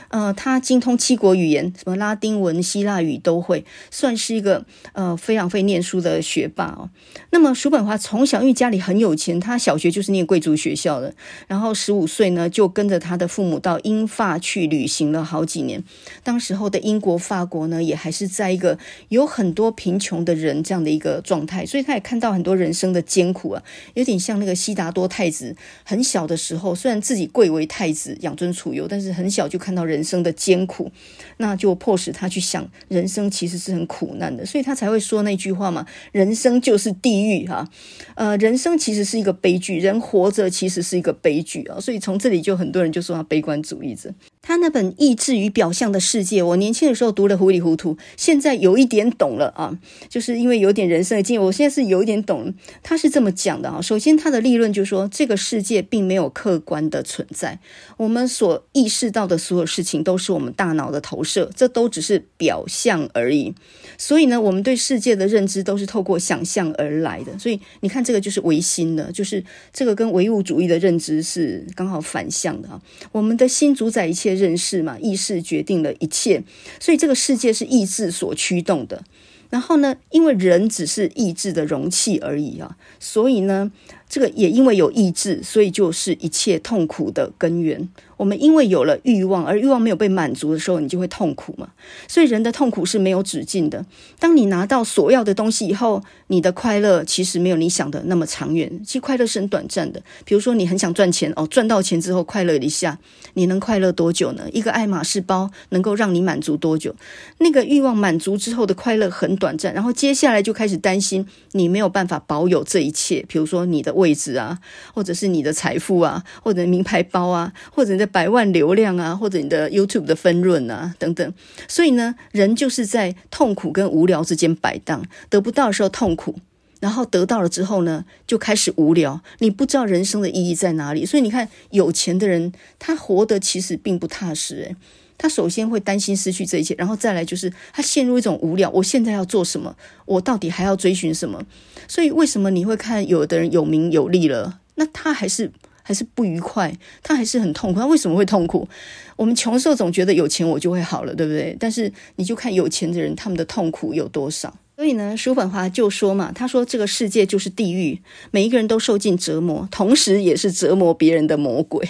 [0.09, 6.89] 呃，他精通七国语言，什么拉丁文、希腊语都会，算是一个呃非常会念书的学霸哦。
[7.31, 11.13] 那么叔本华从小因为家里很有钱，他小学就是念贵族学校的，
[11.47, 15.83] 然后十五岁呢就跟着他的父母到英法去旅行了好几年。
[16.23, 18.77] 当时候的英国、法国呢，也还是在一个
[19.09, 23.63] 有很多贫穷的人这样的一个状态，所以他也看到很多人生的艰苦啊，
[23.95, 30.91] 有点像那个悉达多太子，很小的时候虽然自己贵为太子，养尊处优，但是很小就看到人生的艰苦，
[31.37, 37.69] 那就迫使他去想，人生其实是很苦难的，所以他才会说那句话嘛：“人生就是地狱。”哈，
[38.15, 41.79] 呃，人生其实是一个悲剧，人活着其实是一个悲剧啊。
[41.79, 44.13] 所以从这里就很多人就说他悲观主义者。
[44.41, 49.75] 他那本《意志与表象的世界》，我年轻的时候读得糊里糊涂，现在有一点懂了啊，
[50.07, 52.53] 就是因为有点人生的经验，我现在是有一点懂。
[52.83, 57.59] 他是这么讲的啊，首先他的立论就是说，这个世界并没有客观的存在，
[57.97, 61.23] 我们所意识到的所有事情都是我们大脑的投
[61.55, 63.55] 这都只是表象而已。
[63.97, 67.39] 所以呢，我们对世界的认知都是透过想象而来的。
[67.39, 72.79] 所以你看，这个就是唯心的，就是这个跟唯物主义的认知是刚好反向的啊。
[73.11, 74.35] 我们的心主宰一切。
[74.35, 76.43] 认识嘛，意识决定了一切，
[76.77, 79.01] 所以这个世界是意志所驱动的。
[79.49, 83.71] 然后呢，因为人只是意志的容器而已啊，所以呢，
[84.09, 87.87] 这个也因为有意志，所以就是一切痛苦的根源。
[88.17, 91.69] 我们因为有了欲望，而欲望没有被满足的时候，你就会痛苦嘛。
[92.07, 93.85] 所以人的痛苦是没有止境的。
[94.19, 98.71] 当你拿到所要的东西以后，你的快乐其实没有你想的那么长远。
[98.85, 100.01] 其实快乐是很短暂的。
[100.23, 102.97] 比如说你很想赚钱哦，赚到钱之后快乐一下，
[103.33, 104.45] 你能快乐多久呢？
[104.53, 106.95] 一个爱马仕包能够让你满足多久？
[107.39, 113.25] 那个欲望满足之后的快乐很短暂，然后接下来就开始担心你没有办法保有这一切。
[113.27, 114.57] 比如说你的位置啊，
[114.93, 118.04] 或者是你的财富啊，或者名牌包啊，或者的。
[118.05, 121.33] 百万流量啊，或者你的 YouTube 的分润啊，等等。
[121.67, 126.35] 所以呢，人就是在痛苦跟无聊之间摆荡，得不到的时候痛苦，
[126.79, 129.21] 然后得到了之后呢，就开始无聊。
[129.39, 131.05] 你不知道人生的意义在哪里。
[131.05, 134.55] 所以你看，有钱的人他活得其实并不踏实。
[134.55, 134.75] 诶，
[135.17, 138.69] 他首先会担心失去这一切，然后再来就是他陷入一种无聊。
[138.69, 139.75] 我现在要做什么？
[140.05, 141.41] 我到底还要追寻什么？
[141.87, 145.51] 所以为什么你会看有的人有名有利了，那他还是？
[145.87, 147.79] 还是不愉快，他还是很痛苦。
[147.79, 148.67] 他为什么会痛苦？
[149.15, 151.55] 我们穷的时候总觉得有钱我就会好了，对不对？
[151.59, 154.51] 但是你就看有钱的人，他们的痛苦有多少。
[154.75, 161.87] 所以呢，叔本华就说嘛，他说这个世界就是地狱，每一个人都受尽折磨，同时也是折磨别人的魔鬼。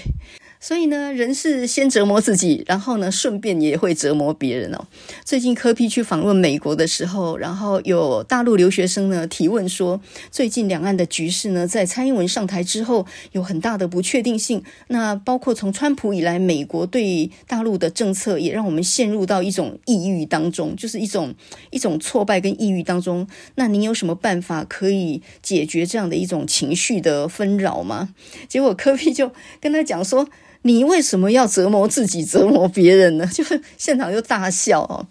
[0.60, 4.88] 所以呢，人是先折磨自己，然后呢，顺便也会折磨别人哦。
[5.24, 10.02] 最近柯 P 去访问美国的时候，然后有大陆留学生呢提问说，
[10.32, 14.64] 最近两岸的局势呢，在蔡英文上台之后有很大的不确定性。
[14.88, 21.36] 那包括从川普以来，美国对大陆的政策也让我们陷入到一种抑郁当中，就是一种
[21.70, 23.28] 一种挫败跟抑郁当中。
[23.56, 28.16] 那您有什么办法可以解决这样的一种情绪的纷扰吗？
[28.48, 29.32] 结果柯 P 就
[29.62, 30.28] 跟他讲说。
[30.66, 33.30] 你为什么要折磨自己、折磨别人呢？
[33.32, 35.06] 就是现场就大笑哦，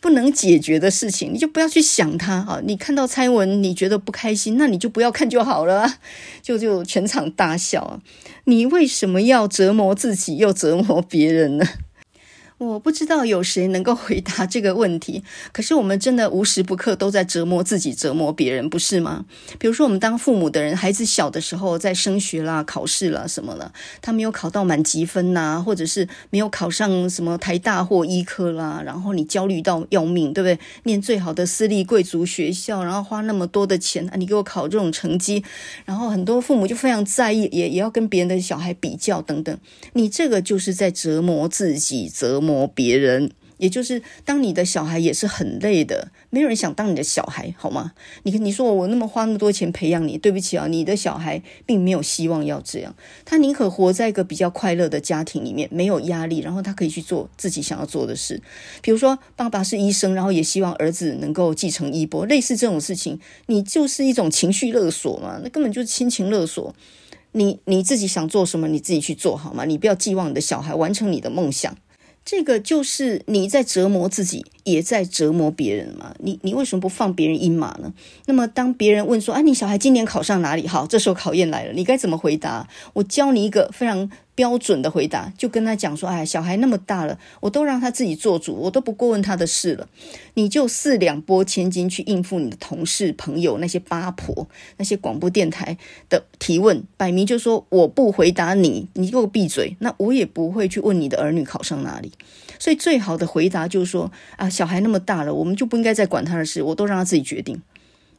[0.00, 2.60] 不能解决的事情，你就不要去想它啊。
[2.64, 5.98] 你看到蔡文，你觉得不开心，那你就不要看就好了。
[6.40, 8.00] 就就全场大笑啊！
[8.44, 11.66] 你为什么要折磨自己又折磨别人呢？
[12.58, 19.26] 我不知道有谁能够回答这个问题， 可是我们真的无时不刻都在折磨自己、折磨别人，不是吗？
[19.58, 30.58] 比如说，我们当父母的人，孩子小的时候在升学啦、考试啦什么的，他没有考到满级分呐，或者是没有考上什么台大或医科啦，然后你焦虑到要命，对不对？
[30.84, 35.44] 念最好的私立贵族学校，然后花那么多的钱啊，你给我考这种成绩，
[35.84, 39.54] 然后很多父母就非常在意，也也要跟别人的小孩比较等等，
[39.92, 42.45] 你这个就是在折磨自己，折磨。
[42.46, 47.92] 磨别人，也就是当你的小孩也是很累的，没有人想当你的小孩，好吗？
[48.22, 52.94] 你你说我那么花那么多钱培养你，对不起啊，你的小孩并没有希望要这样，
[53.24, 58.40] 他宁可活在一个比较快乐的家庭里面，没有压力，然后他可以去做自己想要做的事，
[58.82, 66.74] 比如说爸爸是医生，然后也希望儿子能够继承衣钵，类似这种事情，你就是一种情绪勒索嘛，那根本就是亲情勒索。
[67.32, 69.66] 你你自己想做什么，你自己去做好吗？
[69.66, 71.76] 你不要寄望你的小孩完成你的梦想。
[72.26, 76.14] 这个就是你在折磨自己，也在折磨别人嘛。
[76.18, 77.94] 你你为什么不放别人一马呢？
[78.26, 82.68] 那么当别人问说：“啊，你小孩今年考上哪里？”好，这时候考验来了，你该怎么回答？
[82.94, 84.10] 我教你一个非常。
[84.36, 89.88] 标准的回答，就跟他讲说：“哎，小孩那么大了，我都让他自己做主，我都不过问他的事了。
[90.34, 95.78] 你就四两拨千斤去应付你的同事、朋友那些八婆、那些广播电台
[96.10, 99.74] 的提问，摆明就说我不回答你，你给我闭嘴。
[99.80, 102.12] 那我也不会去问你的儿女考上哪里。
[102.58, 107.62] 所以最好的回答就是说：啊，小孩那么大了，我们就不应该再管他的事，我都让他自己决定。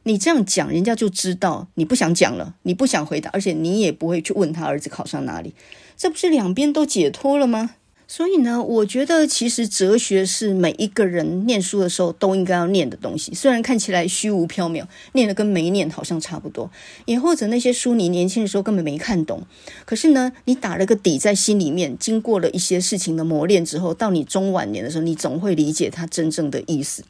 [0.02, 5.54] 你这样讲，人家就知道你不想讲了，你不想回答，而且你也不会去问他儿子考上哪里。”
[5.98, 7.74] 这不是两边都解脱了吗？
[8.06, 13.34] 所以呢，我觉得其实哲学是每一个人念书的时候都应该要念的东西。
[13.34, 16.70] 虽然看起来虚无缥缈，念的跟没念好像差不多，
[17.04, 19.42] 也或者那些书你年轻的时候根本没看懂，
[19.84, 27.02] 可是呢，你打了个底在心里面，经过了一些事情的磨练之后，到你中晚年的时候，你总会理解它真正的意思。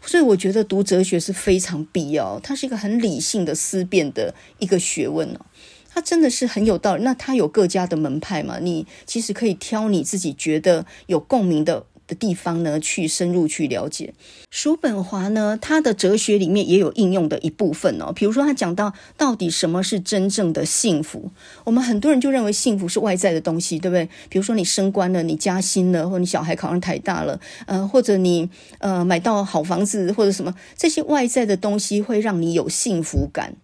[0.00, 5.40] 所以我觉得读哲学是非常必要，它是一个很理性的思辨的一个学问哦。
[5.98, 7.02] 他真的是很有道理。
[7.02, 8.60] 那他有各家的门派嘛？
[8.60, 14.14] 你其实可以挑你自己觉得有共鸣的的地方呢，去深入去了解。
[14.48, 18.12] 叔本华呢，他的哲学里面也有应用的一部分哦。
[18.14, 21.32] 比如说，他讲到到底什么是真正的幸福？
[21.64, 24.08] 我们很多人就认为幸福是外在的东西，对不对？
[24.28, 33.56] 比如说你升官了，你加薪了，或你小孩考上台大了，呃，或者你呃买到好房子，或者什么这些外在的东西会让你有幸福感。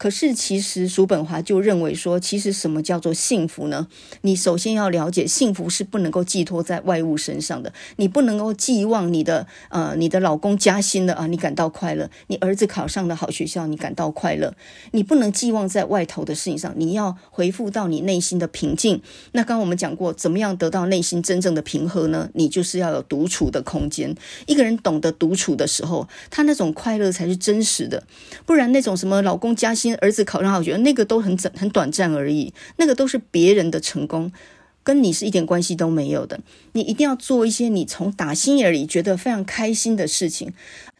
[0.00, 3.86] 可是其实叔本华就认为说，其实什么叫做幸福呢？
[4.22, 7.70] 你首先要了解，幸福是不能够寄托在外物身上的。
[7.96, 14.54] 你不能够寄望你的呃你的老公加薪了啊，你感到快乐；你儿子考上了好学校，你感到快乐。
[14.92, 19.02] 你不能寄望在外头的事情上，你要回复到你内心的平静。
[19.32, 22.30] 那刚刚我们讲过，怎么样得到内心真正的平和呢？
[22.32, 24.16] 你就是要有独处的空间。
[24.46, 28.02] 一个人懂得独处的时候，他那种快乐才是真实的。
[28.46, 34.32] 不然那种什么老公加薪、儿子考上好学校，那个都很很短暂而已，那个都是别人的成功，
[34.82, 36.40] 跟你是一点关系都没有的。
[36.72, 40.52] 你一定要做一些你从打心眼里觉得非常开心的事情。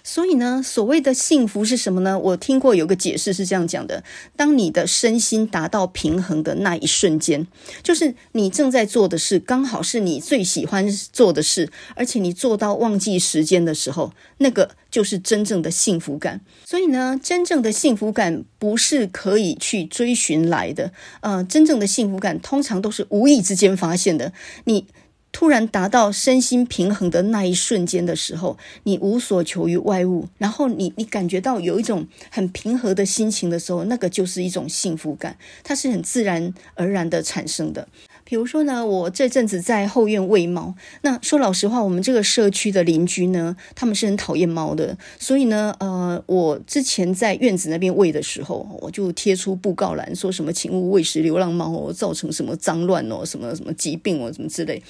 [0.02, 2.18] 所以呢，所谓的幸福是什么呢？
[2.18, 4.02] 我听过有个解释是这样讲的：
[4.36, 7.46] 当你的身心达到平衡的那一瞬间，
[7.82, 16.40] 就是你正在做的事刚好是你最喜欢做的事，而且你做到忘记时间的时候，那个就是真正的幸福感。
[16.64, 24.32] 所以呢，真正的幸福感不是可以去追寻来的，呃，真正的幸福感通常都是无意之间发现的。
[24.64, 24.86] 你。
[25.32, 37.88] 突然达到身心平衡的那一瞬间的时候，你无所求于外物，然后你你感觉到有一种很平和的心情的时候，那个就是一种幸福感，它是很自然而然的产生的。
[38.30, 40.72] 比如说呢，我这阵子在后院喂猫。
[41.02, 44.96] 那说老实话，我们这个社区的邻居呢，他们是很讨厌猫的。
[45.18, 54.80] 所以呢，呃，我之前在院子那边喂的时候，我就贴出布告栏，说什么“请勿喂食流浪猫哦，造成什么脏乱哦，什么什么疾病哦，什么之类”。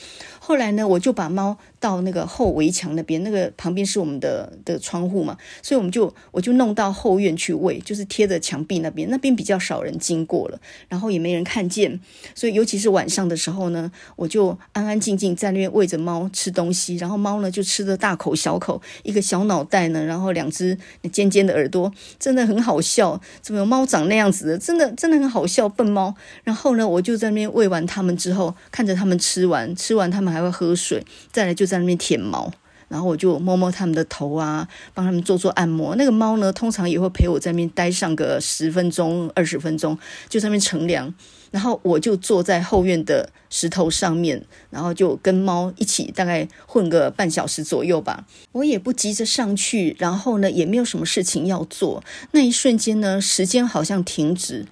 [0.51, 12.01] 后来呢，我就把猫到那个后围墙那边，那个旁边是我们的的窗户嘛，所以我们就我就弄到后院去喂，就是贴着墙壁那边，那边比较少人经过了，然后也没人看见，
[12.35, 20.77] 所以尤其是晚上的时候呢，我就安安静静在那边喂着猫吃东西，然后猫呢就吃的大口小口，一个小脑袋呢，然后两只
[21.13, 24.59] 尖尖的耳朵，真的很好笑，怎么有猫长那样子的？
[24.59, 26.13] 真的真的很好笑，笨猫。
[26.43, 30.40] 然后呢，我就在那边喂完它们之后，看着它们吃完，吃完它们还。
[30.41, 32.51] 还会喝水，再来就在那边舔毛，
[32.89, 35.95] 然后我就摸摸他们的头啊，帮他们做做按摩。
[35.97, 41.15] 那个猫呢，通常也会陪我在那边待上个十分钟、二十分钟，就在那边乘凉。
[41.51, 48.25] 然后我就坐在后院的石头上面，然后就跟猫一起大概混个半小时左右吧。
[48.53, 52.05] 我也不急着上去，然后呢，也没有什么事情要做。
[52.31, 54.67] 那一瞬间呢，时间好像停止。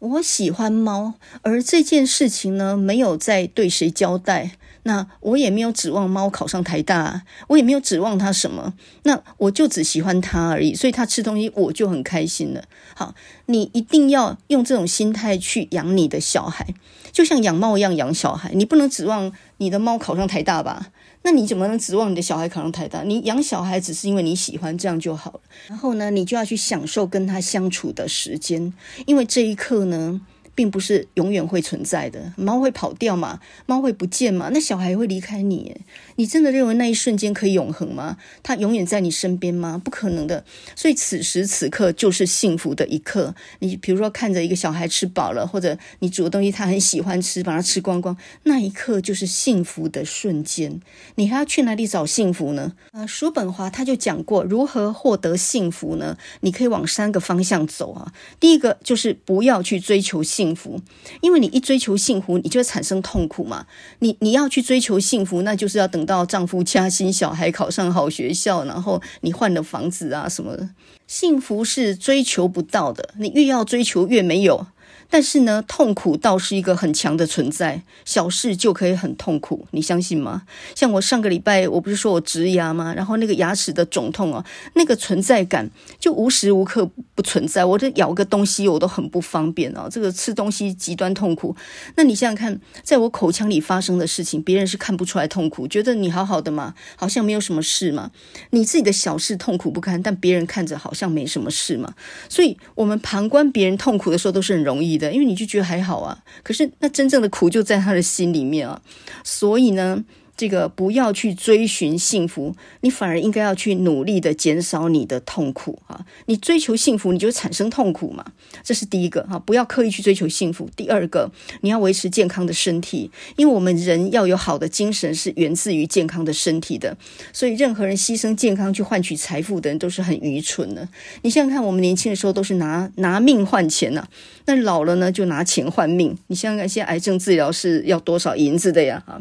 [0.00, 4.52] 我喜欢猫，而这件事情呢，没有在对谁交代。
[4.84, 8.74] 那我也没有指望猫考上台大，我也没有指望它什么。
[9.02, 12.64] 那我就只喜欢它而已，所以它吃东西我就很开心了。
[12.94, 13.14] 好，
[13.46, 16.66] 你一定要用这种心态去养你的小孩，
[17.12, 18.50] 就像养猫一样养小孩。
[18.54, 20.88] 你不能指望你的猫考上台大吧？
[21.22, 23.02] 那你怎么能指望你的小孩考上台大？
[23.02, 25.40] 你养小孩只是因为你喜欢，这样就好了。
[25.66, 28.72] 然后呢，你就要去享受跟他相处的时间，
[29.06, 30.20] 因为这一刻呢。
[30.58, 33.38] 并不是永远会存在的，猫会跑掉嘛？
[33.66, 34.50] 猫会不见嘛？
[34.52, 35.82] 那小孩会离开你？
[36.16, 38.16] 你真的认为那一瞬间可以永恒吗？
[38.42, 39.80] 他永远在你身边吗？
[39.84, 40.44] 不可能的。
[40.74, 43.36] 所以此时此刻就是幸福的一刻。
[43.60, 50.80] 你比如说看着一个小孩吃饱了，或者你煮的东西他很喜欢吃，把它吃光光，那一刻就是幸福的瞬间。
[51.14, 52.72] 你还要去哪里找幸福呢？
[52.90, 56.18] 啊，叔本华他就讲过如何获得幸福呢？
[56.40, 58.12] 你可以往三个方向走啊。
[58.40, 60.47] 第一个就是不要去追求幸。
[60.48, 60.80] 幸福，
[61.20, 63.66] 因为你一追求幸福，你就会产生痛苦嘛。
[63.98, 70.70] 你你要去追求幸福，那就是要等到丈夫加薪、小孩考上好学校，然后你换了房子啊什么的。
[71.06, 74.66] 幸福是追求不到的，你越要追求越没有。
[75.10, 80.42] 但是呢，痛苦倒是一个很强的存在，小事就可以很痛苦，你相信吗？
[80.74, 82.92] 像我上个礼拜，我不是说我植牙吗？
[82.94, 84.44] 然后那个牙齿的肿痛啊，
[84.74, 87.64] 那个存在感就无时无刻不存在。
[87.64, 91.56] 我这咬个东西我都很不方便啊，这个吃东西极端痛苦。
[91.96, 98.10] 那你想想看，在我口腔里发生的事情，别人是看不出来痛苦，觉得你好好的嘛，好像没有什么事嘛。
[98.50, 101.94] 你自己的小事痛苦不堪，但别人看着好像没什么事嘛。
[102.28, 105.12] 所以我们旁观别人痛苦的时候都是很容易的。
[105.12, 108.82] 因为你就觉得还好啊，可是那真正的苦就在他的心里面啊，
[109.24, 110.04] 所以呢。
[110.38, 116.06] 这个不要去追寻幸福，你反而应该要去努力的减少你的痛苦啊！
[116.26, 118.24] 你追求幸福，你就产生痛苦嘛，
[118.62, 120.70] 这是第一个哈，不要刻意去追求幸福。
[120.76, 121.28] 第二个，
[121.62, 126.96] 你要维持健康的身体，因为我们人要有好的精神是源自于健康的身体的，
[127.32, 130.88] 所以任何人牺牲健康去换取财富的人都是很愚蠢的。
[131.22, 134.06] 你想想看，我们年轻的时候都是拿拿命换钱呐，
[134.48, 136.16] 那老了呢就拿钱换命。
[136.28, 139.02] 你想想看，现在癌症治疗是要多少银子的呀？
[139.06, 139.20] 啊，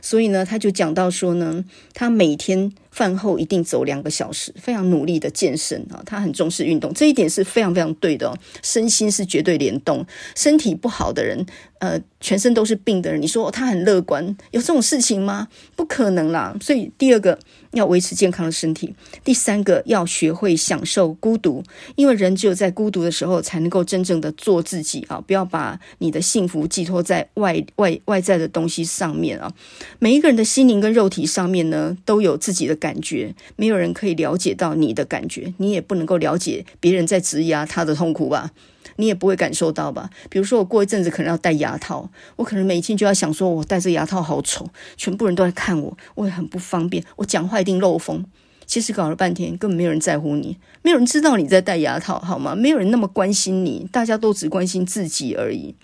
[0.00, 0.56] 所以呢，他。
[0.58, 1.64] 就讲到说呢，
[1.94, 6.02] 他每天饭后一定走两个小时，非常努力的健身啊。
[6.04, 8.36] 他很重视运动，这一点是非常非常对的。
[8.60, 10.04] 身心是绝对联动，
[10.34, 11.46] 身体不好的人。
[11.78, 15.46] 呃，全身都是病的人，你说他很乐观，有这种事情吗？
[15.76, 16.56] 不可能啦。
[16.60, 17.38] 所以第二个
[17.72, 18.94] 要维持健康的身体，
[19.24, 21.62] 第三个要学会享受孤独，
[21.96, 25.20] 因为人只有在孤独的时候才能够真正的做自己啊！
[25.20, 29.52] 不要把你的幸福寄托在外外外在的东西上面啊！
[29.98, 38.50] 每一个人的心灵跟肉体上面呢，都有自己的感觉，没有人可以了解到你的感觉，你也不能够了解别人在质押他的痛苦吧。
[38.98, 40.10] 你也不会感受到吧？
[40.28, 48.24] 比如说，我过一阵子可能要戴牙套，我可能每天就要想说，我戴这牙套好丑，全部人都在看我，我也很不方便，我讲话一定漏风。
[48.66, 52.54] 其实搞了半天，根本没有人在乎你，没有人知道你在戴牙套，好吗？
[52.54, 55.74] 没有人那么关心你，大家都只关心自己而已。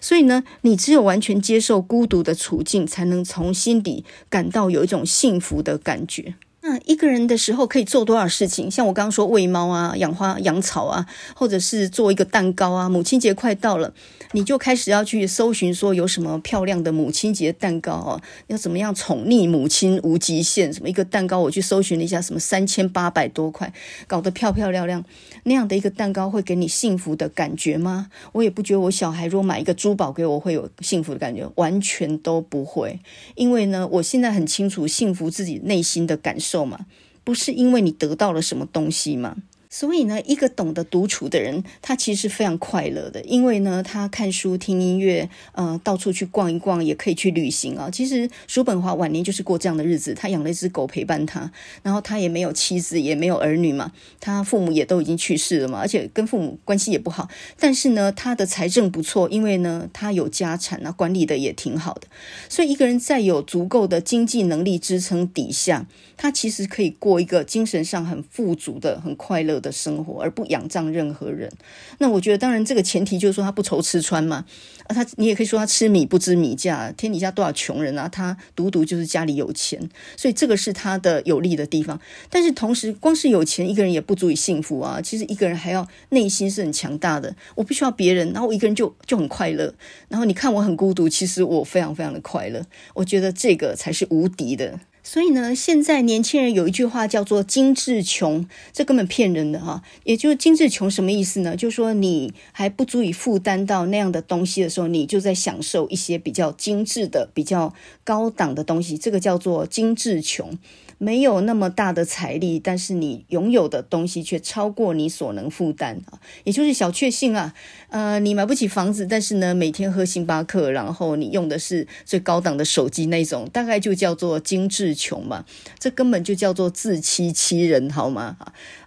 [0.00, 6.34] 所以呢，你只有完全接受孤独的处境，才能从心底感到有一种幸福的感觉。
[6.64, 8.70] 那一个人的时候可以做多少事情？
[8.70, 11.04] 像我刚刚说喂猫啊、养花、养草啊，
[11.34, 12.88] 或者是做一个蛋糕啊。
[12.88, 13.92] 母亲节快到了，
[14.30, 20.72] 你就开始要去搜寻说有什么漂亮的母亲节蛋糕哦，要怎么样宠溺母亲无极限？
[20.72, 21.40] 什么一个蛋糕？
[21.40, 23.72] 我去搜寻了一下，什么三千八百多块，
[24.06, 25.04] 搞得漂漂亮亮。
[25.42, 28.06] 那样的一个蛋糕会给你幸福的感觉吗？
[28.30, 33.00] 我也不觉得我小孩如果买一个珠宝给我会有幸福的感觉，完全都不会。
[33.34, 36.51] 因为呢，我现在很清楚幸福自己内心的感受。
[36.64, 36.86] 嘛，
[37.24, 39.36] 不是因为你得到了什么东西吗？
[39.74, 47.88] 所以呢，一个懂得独处的人，他其实是非常快乐的，因为呢，他看书、听音乐，呃，到处去逛一逛，也可以去旅行啊。
[47.90, 51.50] 其实叔本华晚年就是过这样的日子，他养了一只狗陪伴他，
[51.82, 57.30] 然后他也没有妻子，也没有儿女嘛，他父母也都已经去世了嘛，而且跟父母关系也不好。
[57.58, 62.02] 但是呢，他的财政不错，因为呢，他有家产啊，管理的也挺好的。
[62.50, 65.86] 所以一个人在有足够的经济能力支撑底下，
[66.18, 71.50] 他其实可以过一个精神上很富足的、很快乐的生活，而不仰仗任何人。
[71.98, 74.44] 那我觉得，当然这个前提就是说他不愁吃穿嘛。
[74.88, 79.80] 啊，他你也可以说他吃米不知米价，天底下多少穷人啊，他独独就是家里有钱，
[80.16, 82.00] 所以这个是他的有利的地方。
[82.28, 85.00] 但是同时，光是有钱一个人也不足以幸福啊。
[85.00, 87.34] 其实一个人还要内心是很强大的。
[87.54, 89.72] 我不需要别人，然后我一个人就就很快乐。
[90.08, 92.66] 然后你看我很孤独，其实我非常非常的快乐。
[92.94, 94.80] 我觉得这个才是无敌的。
[95.04, 99.82] 所以呢，现在年轻人有一句话叫做“精致穷”，这根本骗人的哈。
[100.04, 101.56] 也就是“精致穷”什么意思呢？
[101.56, 107.74] 就是说你还不足以负担到那样的东西的时候，你就在享受一些比较精致的、比较
[108.04, 110.56] 高档的东西，这个叫做“精致穷”。
[111.02, 117.52] 没有那么大的财力，但是你拥有的东西却超过你所能负担啊，也就是小确幸啊。
[117.88, 125.44] 呃，你买不起房子，但是呢，每天喝星巴克，然后你用的是最高档的手机那种，大概就叫做精致穷嘛。
[125.80, 128.36] 这根本就叫做自欺欺人，好吗？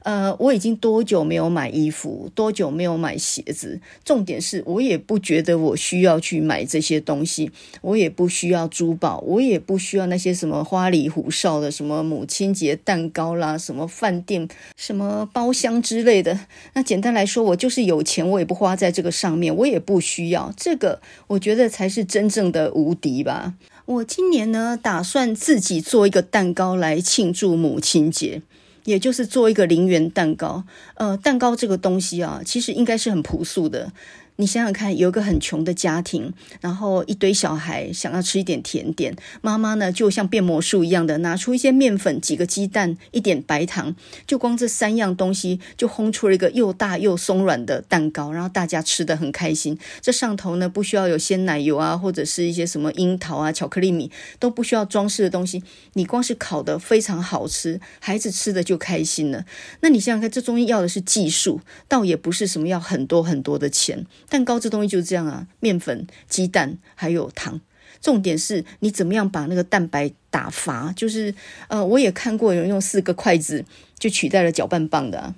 [0.06, 3.82] 呃，我已经多久没有买衣服，多久没有买鞋子？
[4.04, 7.52] 重点是我也不觉得我需要去买这些东西，
[7.82, 14.48] 我也不需要珠宝，我也不需要那些什么花里胡哨的什么母亲节蛋糕啦，什么饭店、
[14.78, 16.42] 什么包厢之类的。
[16.74, 21.02] 那简单来说，我就是有钱，我也不花在这个上面，我也不需要这个。
[21.26, 23.56] 我觉得才是真正的无敌吧。
[23.86, 28.44] 我今年呢，打算自己做一个蛋糕来庆祝母亲节。
[28.86, 30.64] 也就是做一个零元蛋糕，
[30.96, 33.92] 呃，蛋糕这个东西啊，其实应该是很朴素的。
[34.38, 43.96] 你想想看，有一个很穷的家庭，然后一堆小孩想要吃一点甜点，妈妈呢就像变魔术一样的拿出一些面粉、几个鸡蛋、一点白糖，
[44.28, 49.80] 就光这三样东西就烘出了一个又大又松软的蛋糕，然后大家吃得很开心。
[50.02, 55.64] 这上头呢不需要有鲜奶油啊，或者是一些什么樱桃啊、巧克力米都不需要装饰的东西，
[55.94, 59.46] 你光是烤得非常好吃，孩子吃的就开心了。
[59.80, 64.06] 那你想想看，这中间要的是技术，倒也不是什么要很多很多的钱。
[64.30, 67.62] 蛋糕这东西就是这样啊，面粉、鸡蛋还有糖，
[68.02, 70.92] 重点是你怎么样把那个蛋白打发。
[70.94, 71.34] 就是
[71.68, 73.64] 呃，我也看过有人用四个筷子
[73.98, 75.34] 就取代了搅拌棒的。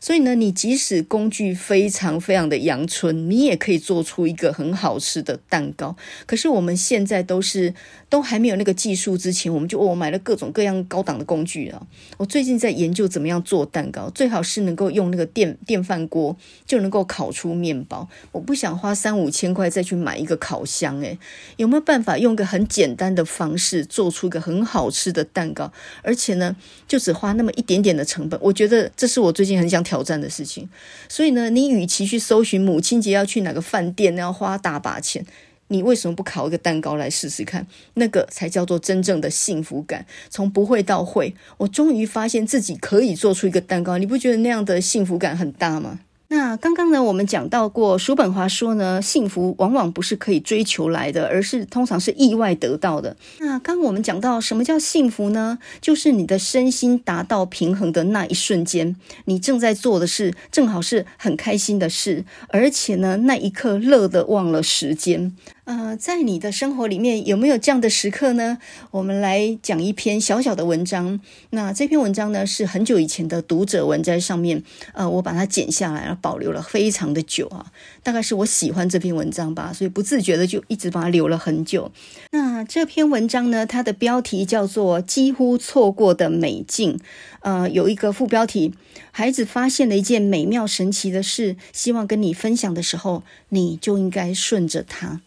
[0.00, 5.96] 所以呢，你即使工具非常非常的阳春，你也可以做出一个很好吃的蛋糕。
[6.26, 7.74] 可是我们现在都是
[8.08, 11.82] 都还没有那个技术之前，我们就我、买了各种各样高档的工具啊。
[12.18, 16.36] 我最近在研究怎么样做蛋糕，最好是能够用那个电电饭锅
[16.66, 18.08] 就能够烤出面包。
[18.32, 21.18] 我不想花三五千块再去买一个烤箱，诶，
[21.56, 25.72] 有没有办法用个很简单的方式做出一个很好吃的蛋糕？
[26.02, 26.54] 而且呢，
[26.86, 29.77] 就只花那么一点点的成本，我觉得这是我最近很想。
[29.82, 30.68] 挑战的事情，
[31.08, 35.24] 所以呢，你与其去搜寻母亲节要去哪个饭店，那要花大把钱，
[35.68, 37.66] 你为什么不烤一个蛋糕来试试看？
[37.94, 40.06] 那个才叫做真正的幸福感。
[40.30, 46.00] 从不会到会，我终于发现自己可以做出一个蛋糕，你不觉得那样的幸福感很大吗？
[46.30, 53.16] 那刚刚呢，我们讲到过，叔本华说呢，幸福往往不是可以追求来的，而是通常是意外得到的。
[53.38, 55.58] 那刚我们讲到什么叫幸福呢？
[55.80, 65.34] 就是你的身心达到平衡的那一瞬间，你正在做的事正好是很开心的事，而且呢，那一刻乐得忘了时间。
[65.68, 68.56] 呃，在你的生活里面有没有这样的时刻呢？
[68.90, 71.20] 我们来讲一篇小小的文章。
[71.50, 74.62] 那这篇文章呢，是很久以前的读者文在上面，
[74.94, 77.66] 呃，我把它剪下来，然后保留了非常的久啊。
[78.02, 81.92] 大概是我喜欢这篇文章吧，所以不自觉的就一直把它留了很久。
[82.30, 86.96] 那这篇文章呢，它的标题叫做《几乎错过的美境》。
[87.40, 88.72] 呃，有一个副标题：
[89.10, 95.20] 孩子发现了一件美妙神奇的事，希望跟你分享的时候，你就应该顺着它。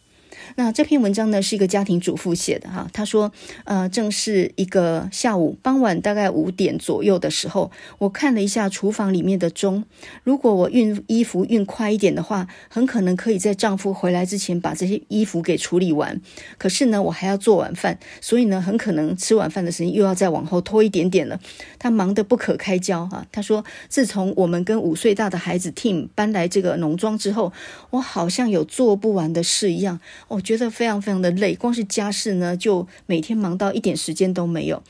[0.55, 2.87] 那这篇文章呢，是一个家庭主妇写的哈。
[2.93, 3.31] 她说，
[3.63, 9.83] 呃，正是一个下午傍晚大概五点左右的时候，我看了一下厨房里面的钟。
[10.23, 16.21] 如果我熨衣服熨快一点的话，很可能可以在丈夫回来之前把这些衣服给处理完。
[16.57, 21.39] 可是呢，我还要做晚饭，所以呢，很可能吃晚饭的时间又要再往后拖一点点了。
[21.79, 23.25] 她忙得不可开交哈。
[23.31, 27.53] 她说，自从我们跟五岁大的孩子 Tim 搬来这个农庄之后，
[27.91, 30.40] 我好像有做不完的事一样哦。
[30.41, 34.83] 觉得非常非常的累，光是家事呢，就每天忙到一点时间都没有。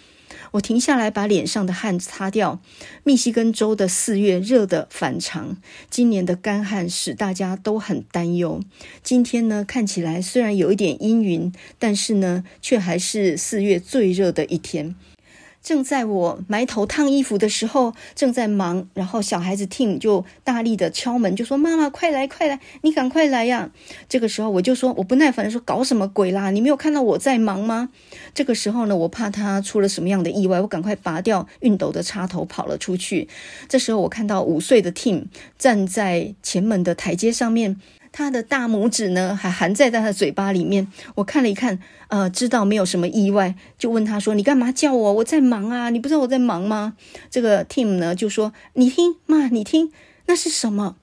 [0.52, 2.60] 我停下来把脸上的汗擦掉。
[3.04, 5.58] 密西根州的四月热得反常，
[5.90, 8.62] 今年的干旱使大家都很担忧。
[9.02, 14.96] 今天呢，看起来虽然有一点阴云，但是呢，却还是四月最热的一天。
[15.64, 23.70] 正在我埋头烫衣服的时候，正在忙，然后小孩子 Tim 就大力的敲门，就说：“妈妈，快来，快来，你赶快来呀！”
[24.10, 26.50] 这个时候我就说：“我不耐烦的说，搞什么鬼啦？
[26.50, 27.90] 你没有看到我在忙吗？”
[28.34, 33.30] 这个时候呢，我怕他出了什么样的意外，我赶快拔掉熨斗的插头，跑了出去。
[33.70, 35.26] 这时候我看到五岁的 Tim
[35.60, 37.80] 站在前门的台阶上面。
[38.12, 40.88] 他的大拇指呢，还含在他的嘴巴里面。
[41.16, 45.14] 我看了一看，呃，知道没有什么意外，就问他说：“你干嘛叫我？
[45.14, 46.96] 我在忙啊，你不知道我在忙吗？”
[47.32, 49.92] 这个 Tim 呢就说：“你听，妈，你听，
[50.26, 50.98] 那是什么？”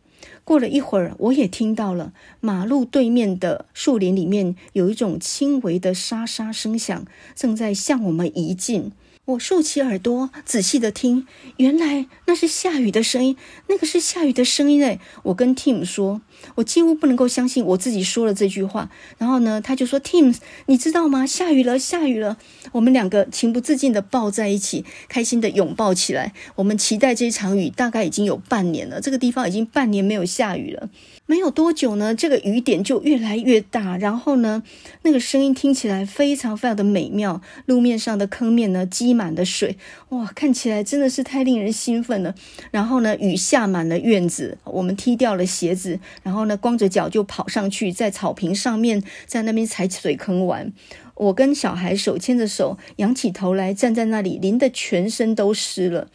[0.44, 7.04] 过了一会儿，我也听到了，马路对面的树林里面有一种轻微的沙沙声响，
[7.34, 8.92] 正在向我们移近。
[9.28, 11.26] 我竖起耳朵，仔细的听，
[11.58, 13.36] 原来那是下雨的声音。
[13.66, 16.22] 那个是下雨的声音诶，我跟 Tim 说，
[16.54, 18.88] 我几乎不能够相信我自己说了这句话。
[19.18, 21.26] 然后呢，他就说：“Tim，你知道吗？
[21.26, 22.38] 下雨了，下雨了。”
[22.72, 26.32] 我们两个情不自禁的抱在一起，开心的拥抱起来。
[26.54, 28.98] 我们期待这场雨，大概已经有半年了。
[28.98, 30.88] 这个地方已经半年没有下雨了。
[31.28, 34.62] 没有多久呢，这个雨点就越来越大，然后呢，
[35.02, 37.42] 那个声音听起来非常非常的美妙。
[37.66, 39.76] 路面上的坑面呢，积满了水，
[40.08, 42.34] 哇，看起来真的是太令人兴奋了。
[42.70, 50.72] 然后呢，雨下满了院子，我们踢掉了鞋子，然后呢，光着脚就跑上去，在草坪上面，在那边踩水坑玩。
[51.14, 56.08] 我跟小孩手牵着手，仰起头来，站在那里，淋得全身都湿了。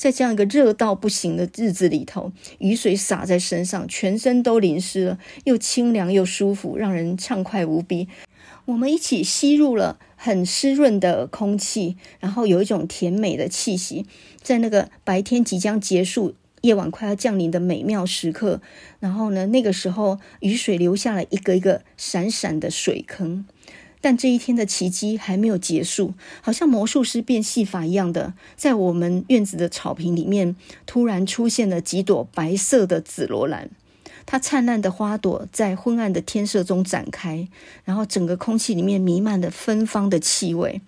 [0.00, 8.08] 在这样一个热到不行的日子里头，雨水洒在身上，全身都淋湿了，又清凉又舒服，让人畅快无比。
[8.64, 14.06] 我们一起吸入了很湿润的空气，然后有一种甜美的气息。
[14.40, 18.62] 在那个白天即将结束、夜晚快要降临的美妙时刻，
[19.00, 23.44] 然后呢，那个时候雨水留下了一个一个闪闪的水坑。
[24.00, 33.70] 但这一天的奇迹还没有结束，好像魔术师变戏法一样的，在我们院子的草坪里面，突然出现了几朵白色的紫罗兰。
[34.26, 37.48] 它灿烂的花朵在昏暗的天色中展开，
[37.84, 40.80] 然后整个空气里面弥漫着芬芳的气味。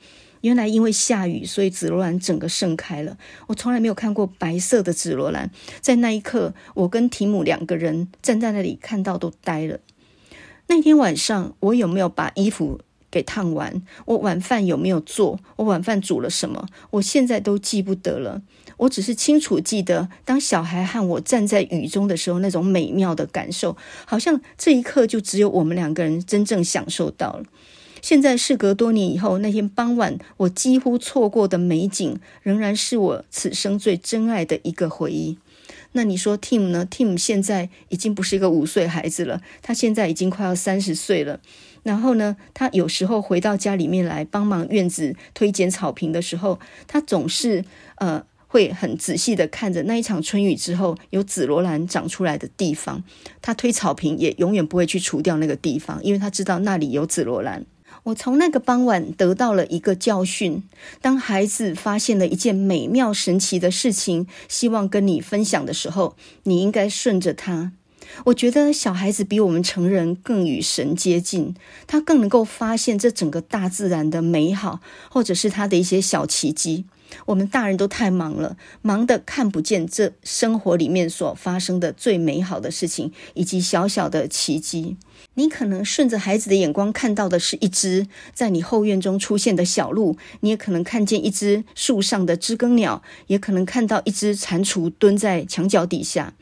[0.42, 3.16] 原来因为下雨，所以紫罗兰整个盛开了。
[3.46, 5.50] 我从来没有看过白色的紫罗兰。
[5.80, 9.80] 在那一刻，我跟提姆两个人站在那里，看到都呆了。
[10.68, 12.80] 那天晚上，我有没有把衣服
[13.12, 15.38] 给烫完，我晚饭有没有做？
[15.56, 16.66] 我晚饭煮了什么？
[16.90, 18.40] 我现在都记不得了。
[18.78, 27.44] 我只是清楚记得，当小孩和我站在雨中的时候，那种美妙的感受，好像这一刻就只有我们两个人真正享受到了。
[28.00, 35.38] 现在事隔多年以后，那天傍晚我几乎错过的美景，仍然是我此生最珍爱的一个回忆。
[35.92, 41.38] 那你说 Tim 呢？Tim 现在已经不是一个五岁孩子了，他现在已经快要三十岁了。
[41.82, 47.64] 然后呢，他有时候回到家里面来帮忙院子推剪草坪的时候，他总是
[47.96, 53.02] 呃会很仔细的看着那一场春雨之后有紫罗兰长出来的地方。
[53.40, 57.64] 他推草坪也永远不会去除掉那个地方，因为他知道那里有紫罗兰。
[58.04, 60.62] 我从那个傍晚得到了一个教训：
[61.00, 67.72] 当孩子发现了一件美妙神奇的事情，希望跟你分享的时候，你应该顺着他。
[68.24, 71.54] 我觉得小孩子比我们成人更与神接近，
[71.86, 76.84] 他更能够发现这整个大自然的美好，或者是他的一些小奇迹。
[77.26, 84.96] 我们大人都太忙了，忙得看不见这生活里面所发生的最美好的事情，以及小小的奇迹。
[85.34, 96.34] 你可能顺着孩子的眼光看到的是一只在你后院中出现的小鹿，你也可能看见一只树上的知更鸟，也可能看到一只蟾蜍蹲在墙角底下。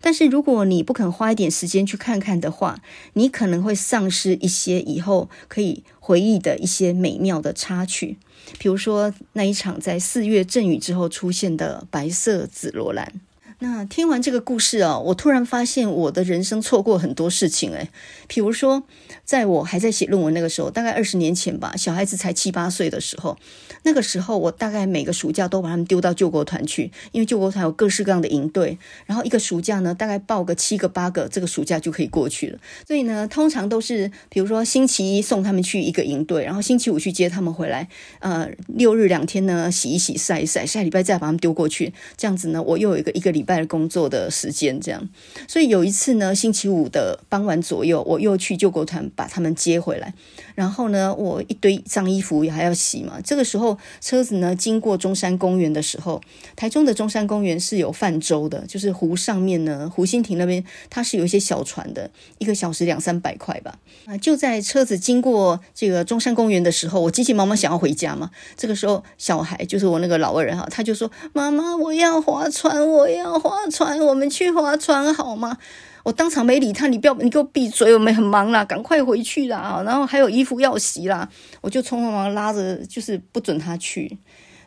[0.00, 2.80] 但是如果你不肯花一点时间去看看的话，
[3.14, 8.16] 你可能会丧失一些以后可以回忆的一些美妙的插曲，
[8.58, 13.12] 比如说那一场在四月阵雨之后出现的白色紫罗兰。
[13.60, 17.88] 那听完这个故事啊，我突然发现我的人生错过很多事情诶，
[18.28, 18.84] 比如说，
[19.24, 23.36] 在我还在写论文那个时候，大概二十年前吧，小孩子才七八岁的时候，
[23.82, 32.58] 那个时候我大概每个暑假都把他们丢到救国团去，因为救国团有各式各样的营队，然后一个暑假呢，大概报个七个八个，这个暑假就可以过去了。
[32.86, 37.88] 所以呢，通常都是比如说星期一送他们去一个营队，然后星期五去接他们回来，
[38.20, 43.44] 呃，六日两天呢洗一洗晒一晒，下礼拜再把他们丢过去，这样子呢，我又有一个一个礼。
[43.48, 45.08] 拜工作的时间这样，
[45.48, 50.12] 所以有一次呢，星期五的傍晚左右，我又去救国团把他们接回来。
[50.54, 53.18] 然后呢，我一堆脏衣服也还要洗嘛。
[53.24, 56.20] 这个时候，车子呢经过中山公园的时候，
[56.56, 63.78] 台中的中山公园是有泛舟的，就是湖上面呢，湖心亭那边它是有一些小船的，一个小时两三百块吧。
[64.04, 68.30] 啊，就在车子经过这个中山公园的时候，我急急忙忙想要回家嘛。
[68.58, 75.58] 这个时候，小孩就是我那个老二哈，他就说：“妈妈，我要划船，我要。”划船，我们去划船好吗？
[76.04, 77.92] 我当场没理他，你不要，你给我闭嘴！
[77.92, 79.82] 我们很忙啦，赶快回去啦。
[79.84, 81.28] 然后还有衣服要洗啦，
[81.60, 84.16] 我就匆匆忙拉着，就是不准他去。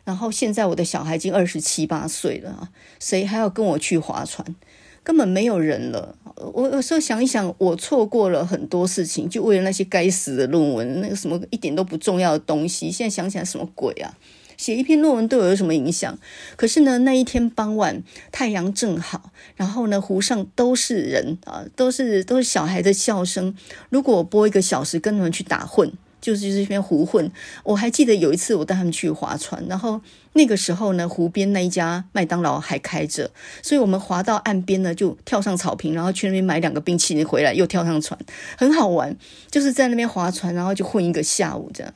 [0.03, 2.69] 然后现在我的小孩已经二十七八岁了，
[2.99, 4.55] 谁还要跟我去划船？
[5.03, 6.15] 根本没有人了。
[6.53, 12.91] 我有时候想一想，我错过了很多事情，就为了那些该死的论文，那个什么一点都不重要的东西。
[12.91, 14.13] 现在想起来，什么鬼啊？
[14.61, 16.15] 写一篇论文对我有什么影响？
[16.55, 23.55] 可是呢，那一天傍晚太阳正好，然后呢，湖上都是人啊，都是都是小孩的笑声。
[23.89, 25.91] 如果我播一个小时跟他们去打混，
[26.21, 27.31] 就是这边胡混。
[27.63, 29.99] 我还记得有一次我带他们去划船，然后
[30.33, 33.31] 那个时候呢，湖边那一家麦当劳还开着，
[33.63, 38.19] 所以我们划到岸边呢，就跳上草坪，然后去那边买两个冰淇淋回来，又跳上船，
[38.55, 39.17] 很好玩。
[39.49, 41.91] 就是在那边划船，然后就混一个下午这样。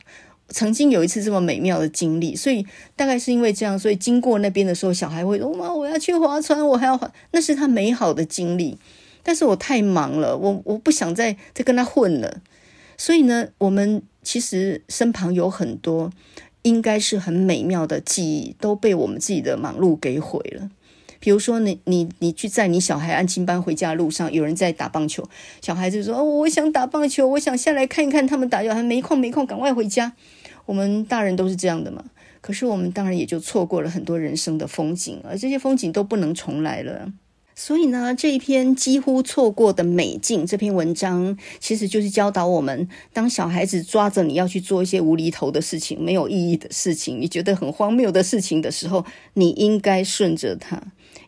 [0.49, 2.65] 曾经有一次这么美妙的经历，所以
[2.95, 8.77] 大概是因为这样，所以经过那边的时候，小孩会说：“妈，我要去划船，我还要。”那是他美好的经历。
[9.23, 12.41] 但是我太忙了，我我不想再再跟他混了。
[12.95, 16.11] 所以呢，我们其实身旁有很多
[16.61, 20.69] 应该是很美妙的记忆，都被我们自己的忙碌给毁了。
[21.25, 25.27] 比如说你，你你去载你小孩安亲班回家的路上，有人在打棒球，
[25.59, 30.13] 小孩子说：“哦，我想打棒球，我想下来看一看他们打球，还没空没空，赶快回家。”
[30.67, 32.05] 我们大人都是这样的嘛，
[32.41, 37.11] 可是我们当然也就错过了很多人生的风景，而这些风景都不能重来了。
[37.55, 49.03] 所以呢，这一篇几乎错过的美境这篇文章，其实就是教导我们：当小孩子抓着你要去做一些无厘头的事情、没有意义的事情、你觉得很荒谬的事情的时候，
[49.33, 50.79] 你应该顺着他。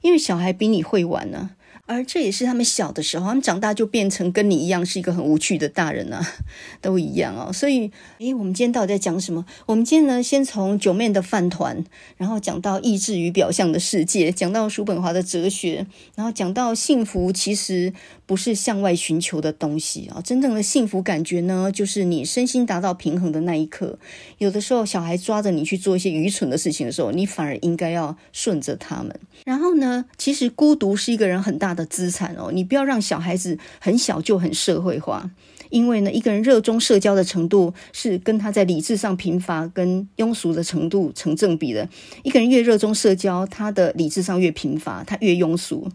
[0.02, 1.52] 因为小孩比你会玩呢、
[1.86, 6.22] 而这也是他们小的时候，他们长大就变成跟你一样是一个很无趣的大人啊，
[6.82, 7.52] 都一样哦。
[7.54, 9.46] 所以，诶，我们今天到底在讲什么？
[9.66, 11.84] 我们今天呢，先从九面的饭团，
[12.18, 17.94] 然后讲到意志与表象的世界，讲到叔本华的哲学，然后讲到幸福其实
[18.28, 20.22] 不是向外寻求的东西啊。
[20.22, 23.98] 真正的幸福感觉呢，就是你身心达到平衡的那一刻。
[24.38, 29.20] 有的时候，小孩抓着你去做一些愚蠢的事情的时候，你反而应该要顺着他们。
[29.46, 35.32] 然后呢，其实孤独是一个人很大的资产哦，你不要让小孩子很小就很社会化，
[35.70, 41.88] 因为呢，一个人热衷社交的程度是跟他在理智上贫乏跟庸俗的程度成正比的。
[42.24, 45.88] 一个人越热衷社交，他的理智上越贫乏，他越庸俗。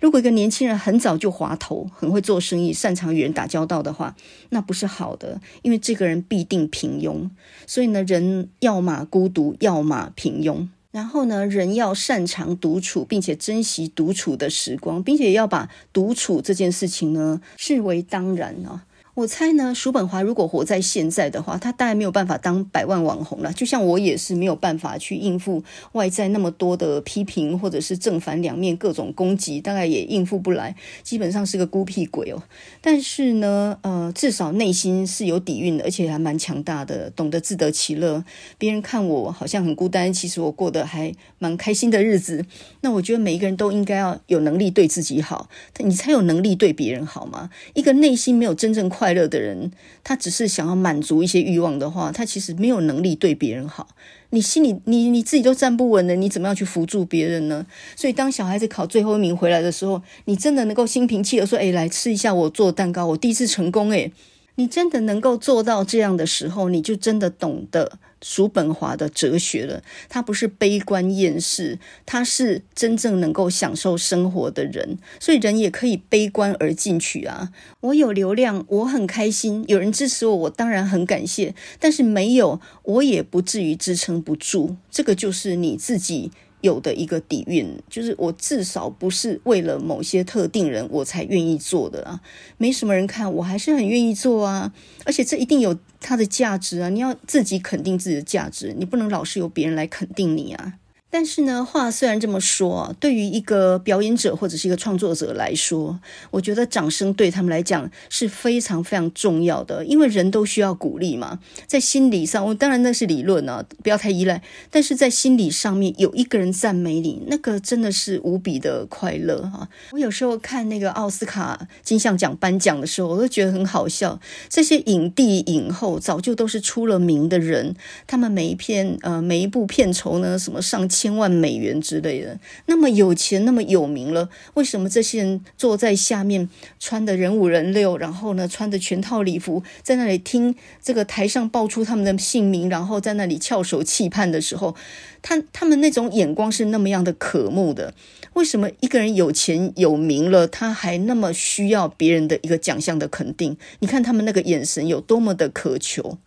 [0.00, 4.14] 如果一个年轻人很早就滑头，很会做生意，擅长与人打交道的话，
[4.50, 7.28] 那不是好的，因为这个人必定平庸。
[7.66, 10.68] 所以呢，人要么孤独，要么平庸。
[10.90, 18.84] 然后呢，人要擅长独处，并且珍惜独处的时光，并且要把独处这件事情呢视为当然啊。
[19.18, 23.52] 我猜呢，叔本华如果活在现在的话，他大概没有办法当百万网红了。
[23.52, 32.40] 就像我也是没有办法去应付外在那么多的批评，或者是正反两面各种攻击，大概也应付不来，基本上是个孤僻鬼哦。
[32.80, 38.22] 但是呢，呃，至少内心是有底蕴的，而且还蛮强大的，懂得自得其乐。
[38.56, 42.46] 别人看我好像很孤单，其实我过得还蛮开心的日子。
[42.82, 47.50] 那我觉得每一个人都应该要有能力对自己好，你才有能力对别人好吗。
[47.74, 49.70] 一个内心没有真正快快乐的人，
[50.04, 53.88] 他只是想要满足一些欲望的话，他其实没有能力对别人好。
[54.28, 57.64] 你心里，你你自己都站不稳了，你怎么样去扶助别人呢？
[57.96, 64.12] 所以，当小孩子考最后一名回来的时候，你真的能够心平气和说：“哎，来吃一下我做蛋糕，我第一次成功。”哎，
[64.58, 67.98] 你真的能够做到这样的时候，你就真的懂得。
[68.20, 77.52] 叔本华的哲学了，他不是悲观厌世，他是真正能够享受生活的人，所以人也可以悲观而进取啊！
[77.78, 84.74] 我有流量，我很开心，有人支持我，我当然很感谢，但是没有，我也不至于支撑不住。
[84.90, 86.32] 这个就是你自己。
[86.60, 92.20] 有的一个底蕴，就是我至少不是为了某些特定人我才愿意做的啊，
[92.56, 94.72] 没什么人看，我还是很愿意做啊，
[95.04, 100.74] 而且这一定有它的价值啊，你要自己肯定自己的价值，你不能老是由别人来肯定你啊。
[101.10, 105.98] 但是呢，话虽然这么说，对于一个表演者或者是一个创作者来说，
[106.30, 111.40] 我觉得掌声对他们来讲是非常非常重要的，因为人都需要鼓励嘛。
[111.66, 114.42] 在心理上，我当然那是理论啊，不要太依赖。
[114.70, 119.66] 但是在心理上面，有一个人赞美你，那个真的是无比的快乐哈。
[119.92, 124.20] 我有时候看那个奥斯卡金像奖颁奖的时候，我都觉得很好笑。
[124.50, 127.74] 这些影帝影后早就都是出了名的人，
[128.06, 130.97] 他们每一片呃每一部片酬呢，什么上千。
[130.98, 136.48] 千万美元之类的，那么有钱，那么有名了，为什么这些人坐在下面，
[136.80, 144.74] 穿的人五人六，然后呢，穿着全套礼服，在那里听这个台上报出他们的姓名，然后在那里翘首企盼的时候，
[145.22, 147.94] 他他们那种眼光是那么样的渴慕的？
[148.32, 153.56] 为什么一个人有钱有名了，他还那么需要别人的一个奖项的肯定？
[153.78, 156.18] 你看他们那个眼神有多么的渴求，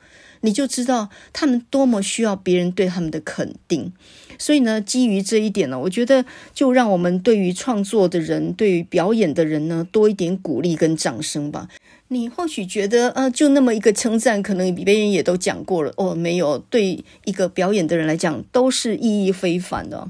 [0.42, 3.94] 你就知道他们多么需要别人对他们的肯定。
[4.42, 11.68] 所以呢，基于这一点呢，我觉得就让我们对于创作的人、对于表演的人呢，多一点鼓励跟掌声吧。
[12.08, 20.10] 你或许觉得，呃，就那么一个称赞，可能别人也都讲过了哦，没有，对一个表演的人来讲，都是意义非凡的。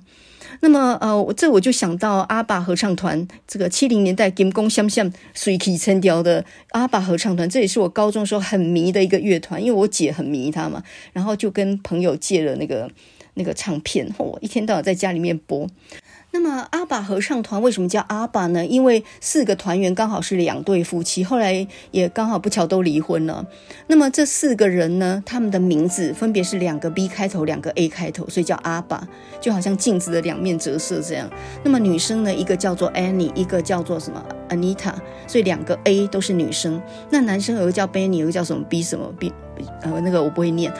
[0.61, 12.89] 那么，呃，这我就想到阿爸合唱团，这个七零年代金光闪闪、水起成雕的阿爸合唱团，这也是我高中时候很迷的一个乐团，因为我姐很迷他嘛，然后就跟朋友借了那个。
[13.41, 15.67] 那个唱片，我一天到晚在家里面播。
[16.33, 18.65] 那么阿爸合唱团为什么叫阿爸呢？
[18.65, 23.45] 因为四个团员刚好是两对夫妻，后来也刚好不巧都离婚了。
[23.87, 29.05] 那么这四个人呢，他们的名字分别是两个 B 开头，两个 A 开头，所以叫阿爸，
[29.41, 31.29] 就好像镜子的两面折射这样。
[31.63, 34.93] 那么女生呢，一个叫做 Annie，一个叫做什么 Anita，
[35.27, 36.81] 所以两个 A 都是女生。
[37.09, 39.33] 那男生有个叫 Benny，有个叫什么 B 什么 B，
[39.81, 40.71] 呃，那个我不会念。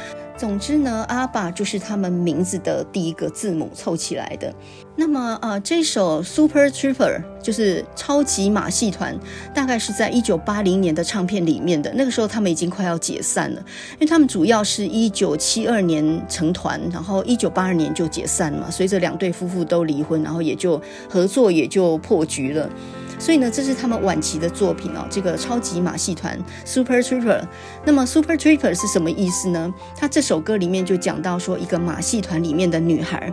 [0.41, 4.51] 总之呢，阿爸就是他们名字的第一个字母凑起来的。
[4.95, 9.17] 那么，呃，这首 Super Trooper 就是超级马戏团，
[9.53, 11.91] 大概是在一九八零年的唱片里面的。
[11.95, 13.59] 那个时候他们已经快要解散了，
[13.93, 18.69] 因为他们主要是一九七二年成团，然后一九八二年就解散了嘛。
[18.69, 20.79] 随着两对夫妇都离婚，然后也就
[21.09, 22.69] 合作也就破局了。
[23.17, 25.05] 所以呢，这是他们晚期的作品哦。
[25.09, 27.43] 这个超级马戏团 Super Trooper，
[27.85, 29.71] 那么 Super Trooper 是什么意思呢？
[29.95, 33.31] 他这首歌里面就讲到说，一个马戏团里面的女孩，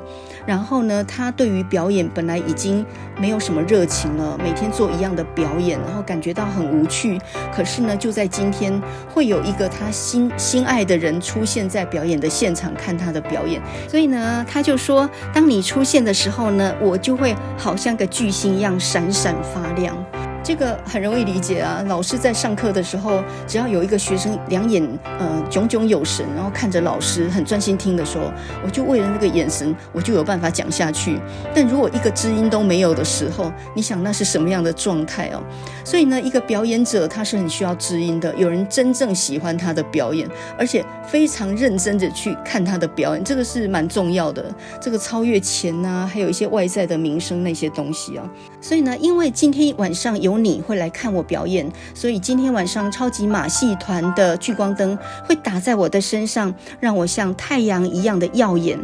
[0.49, 2.83] 然后呢，他对于表演本来已经
[3.21, 7.21] 没有什么热情了，每天做一样的表演，然后感觉到很无趣。
[7.55, 8.81] 可是呢，就在今天，
[9.13, 13.61] 会有一个他心心爱的人出现在表演的现场看他的表演。
[13.87, 19.95] 所以呢，他就说，当你出现的时候呢，我就会好像个巨星一样闪闪发亮。
[20.43, 21.85] 这个很容易理解啊！
[21.89, 28.33] 老师在上课的时候，只要有一个学生两眼呃炯炯有神，然后看着老师很专心听的时候，
[28.65, 31.21] 我就为了那个眼神，我就有办法讲下去。
[31.55, 35.43] 但如果一个知音都没有的时候，你想那是什么样的状态哦？
[35.85, 40.27] 所以呢，一个表演者他是很需要知音的，有人真正喜欢他的表演，
[40.57, 44.45] 而且非常认真的去看他的表演，这个是蛮重要的。
[44.81, 48.25] 这个超越钱啊，还有一些外在的名声那些东西啊。
[48.63, 50.39] 所以呢，因为今天晚上有。
[50.39, 54.97] 你会来看我表演，所以今天晚上超级马戏团的聚光灯
[55.27, 58.79] 会打在我的身上，让我像太阳一样的耀眼。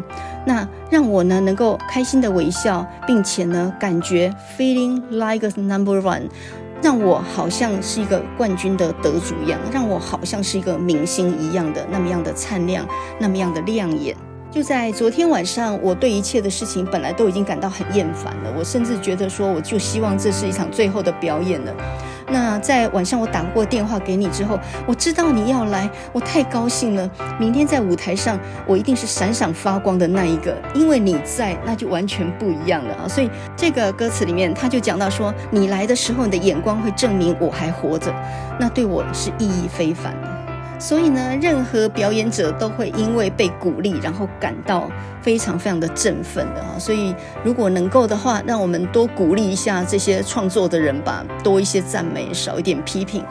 [0.45, 6.23] 那让我呢能够开心的微笑，并且呢感觉 feeling like a number one。
[6.83, 12.85] 让我好像是一个冠军的得主一样，让我好像是一个明星一样的那么样的灿烂，
[13.21, 14.17] 那么样的亮眼。
[14.55, 21.75] 就在昨天晚上，我对一切的事情本来都已经感到很厌烦了，我甚至觉得说，我就希望这是一场最后的表演了。
[22.29, 27.11] 那在晚上我打过电话给你之后，我知道你要来，我太高兴了。
[27.37, 33.09] 明天在舞台上，我一定是闪闪发光的那一个，因为你在，那就完全不一样了啊！
[33.09, 38.15] 所以这个歌词里面，他就讲到说，你来的时候，你的眼光会证明我还活着，
[38.61, 40.34] 那对我是意义非凡的。
[40.79, 44.91] 所以呢，任何表演者都会因为被鼓励，然后感到
[45.23, 46.79] 非常非常的振奋的哈。
[46.79, 53.25] 所以，如果能够的话，让我们多鼓励一下这些创作的人吧，多一些赞美，少一点批评。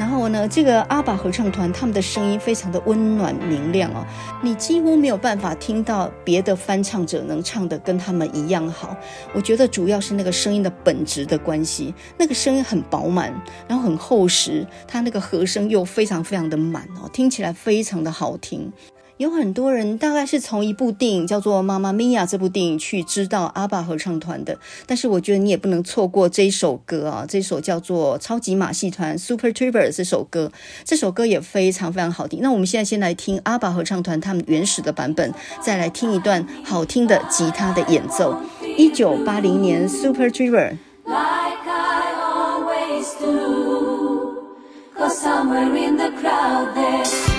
[0.00, 4.02] 然后呢，这个阿爸合唱团他们的声音非常的温暖明亮哦，
[4.42, 8.96] 你几乎没有办法听到别的翻唱者能唱的跟他们一样好。
[9.34, 13.30] 我觉得主要是那个声音的本质的关系，那个声音很饱满，
[13.68, 18.72] 然后很厚实，它那个和声又非常非常的满哦，听起来非常的好听。
[19.20, 30.50] 有很多人大概是从一部电影叫做《妈妈咪呀》这部电影去知道阿爸合唱团的，但是我觉得你也不能错过这一首歌啊，这首叫做《超级马戏团 Super Troopers》这首歌，
[30.84, 32.40] 这首歌也非常非常好听。
[32.40, 38.34] 那我们现在先来听阿爸合唱团他们原始的版本，再来听一段好听的吉他的演奏。
[38.78, 40.78] 一九八零年，Super Tuber。
[45.12, 47.29] Somewhere in the crowd there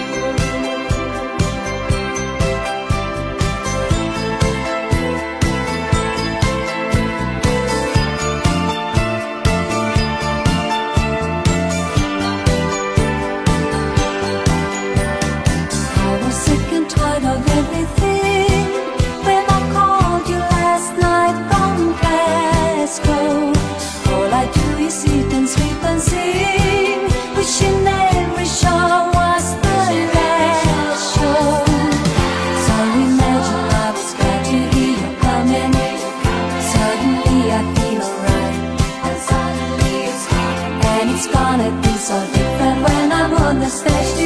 [43.72, 44.21] estás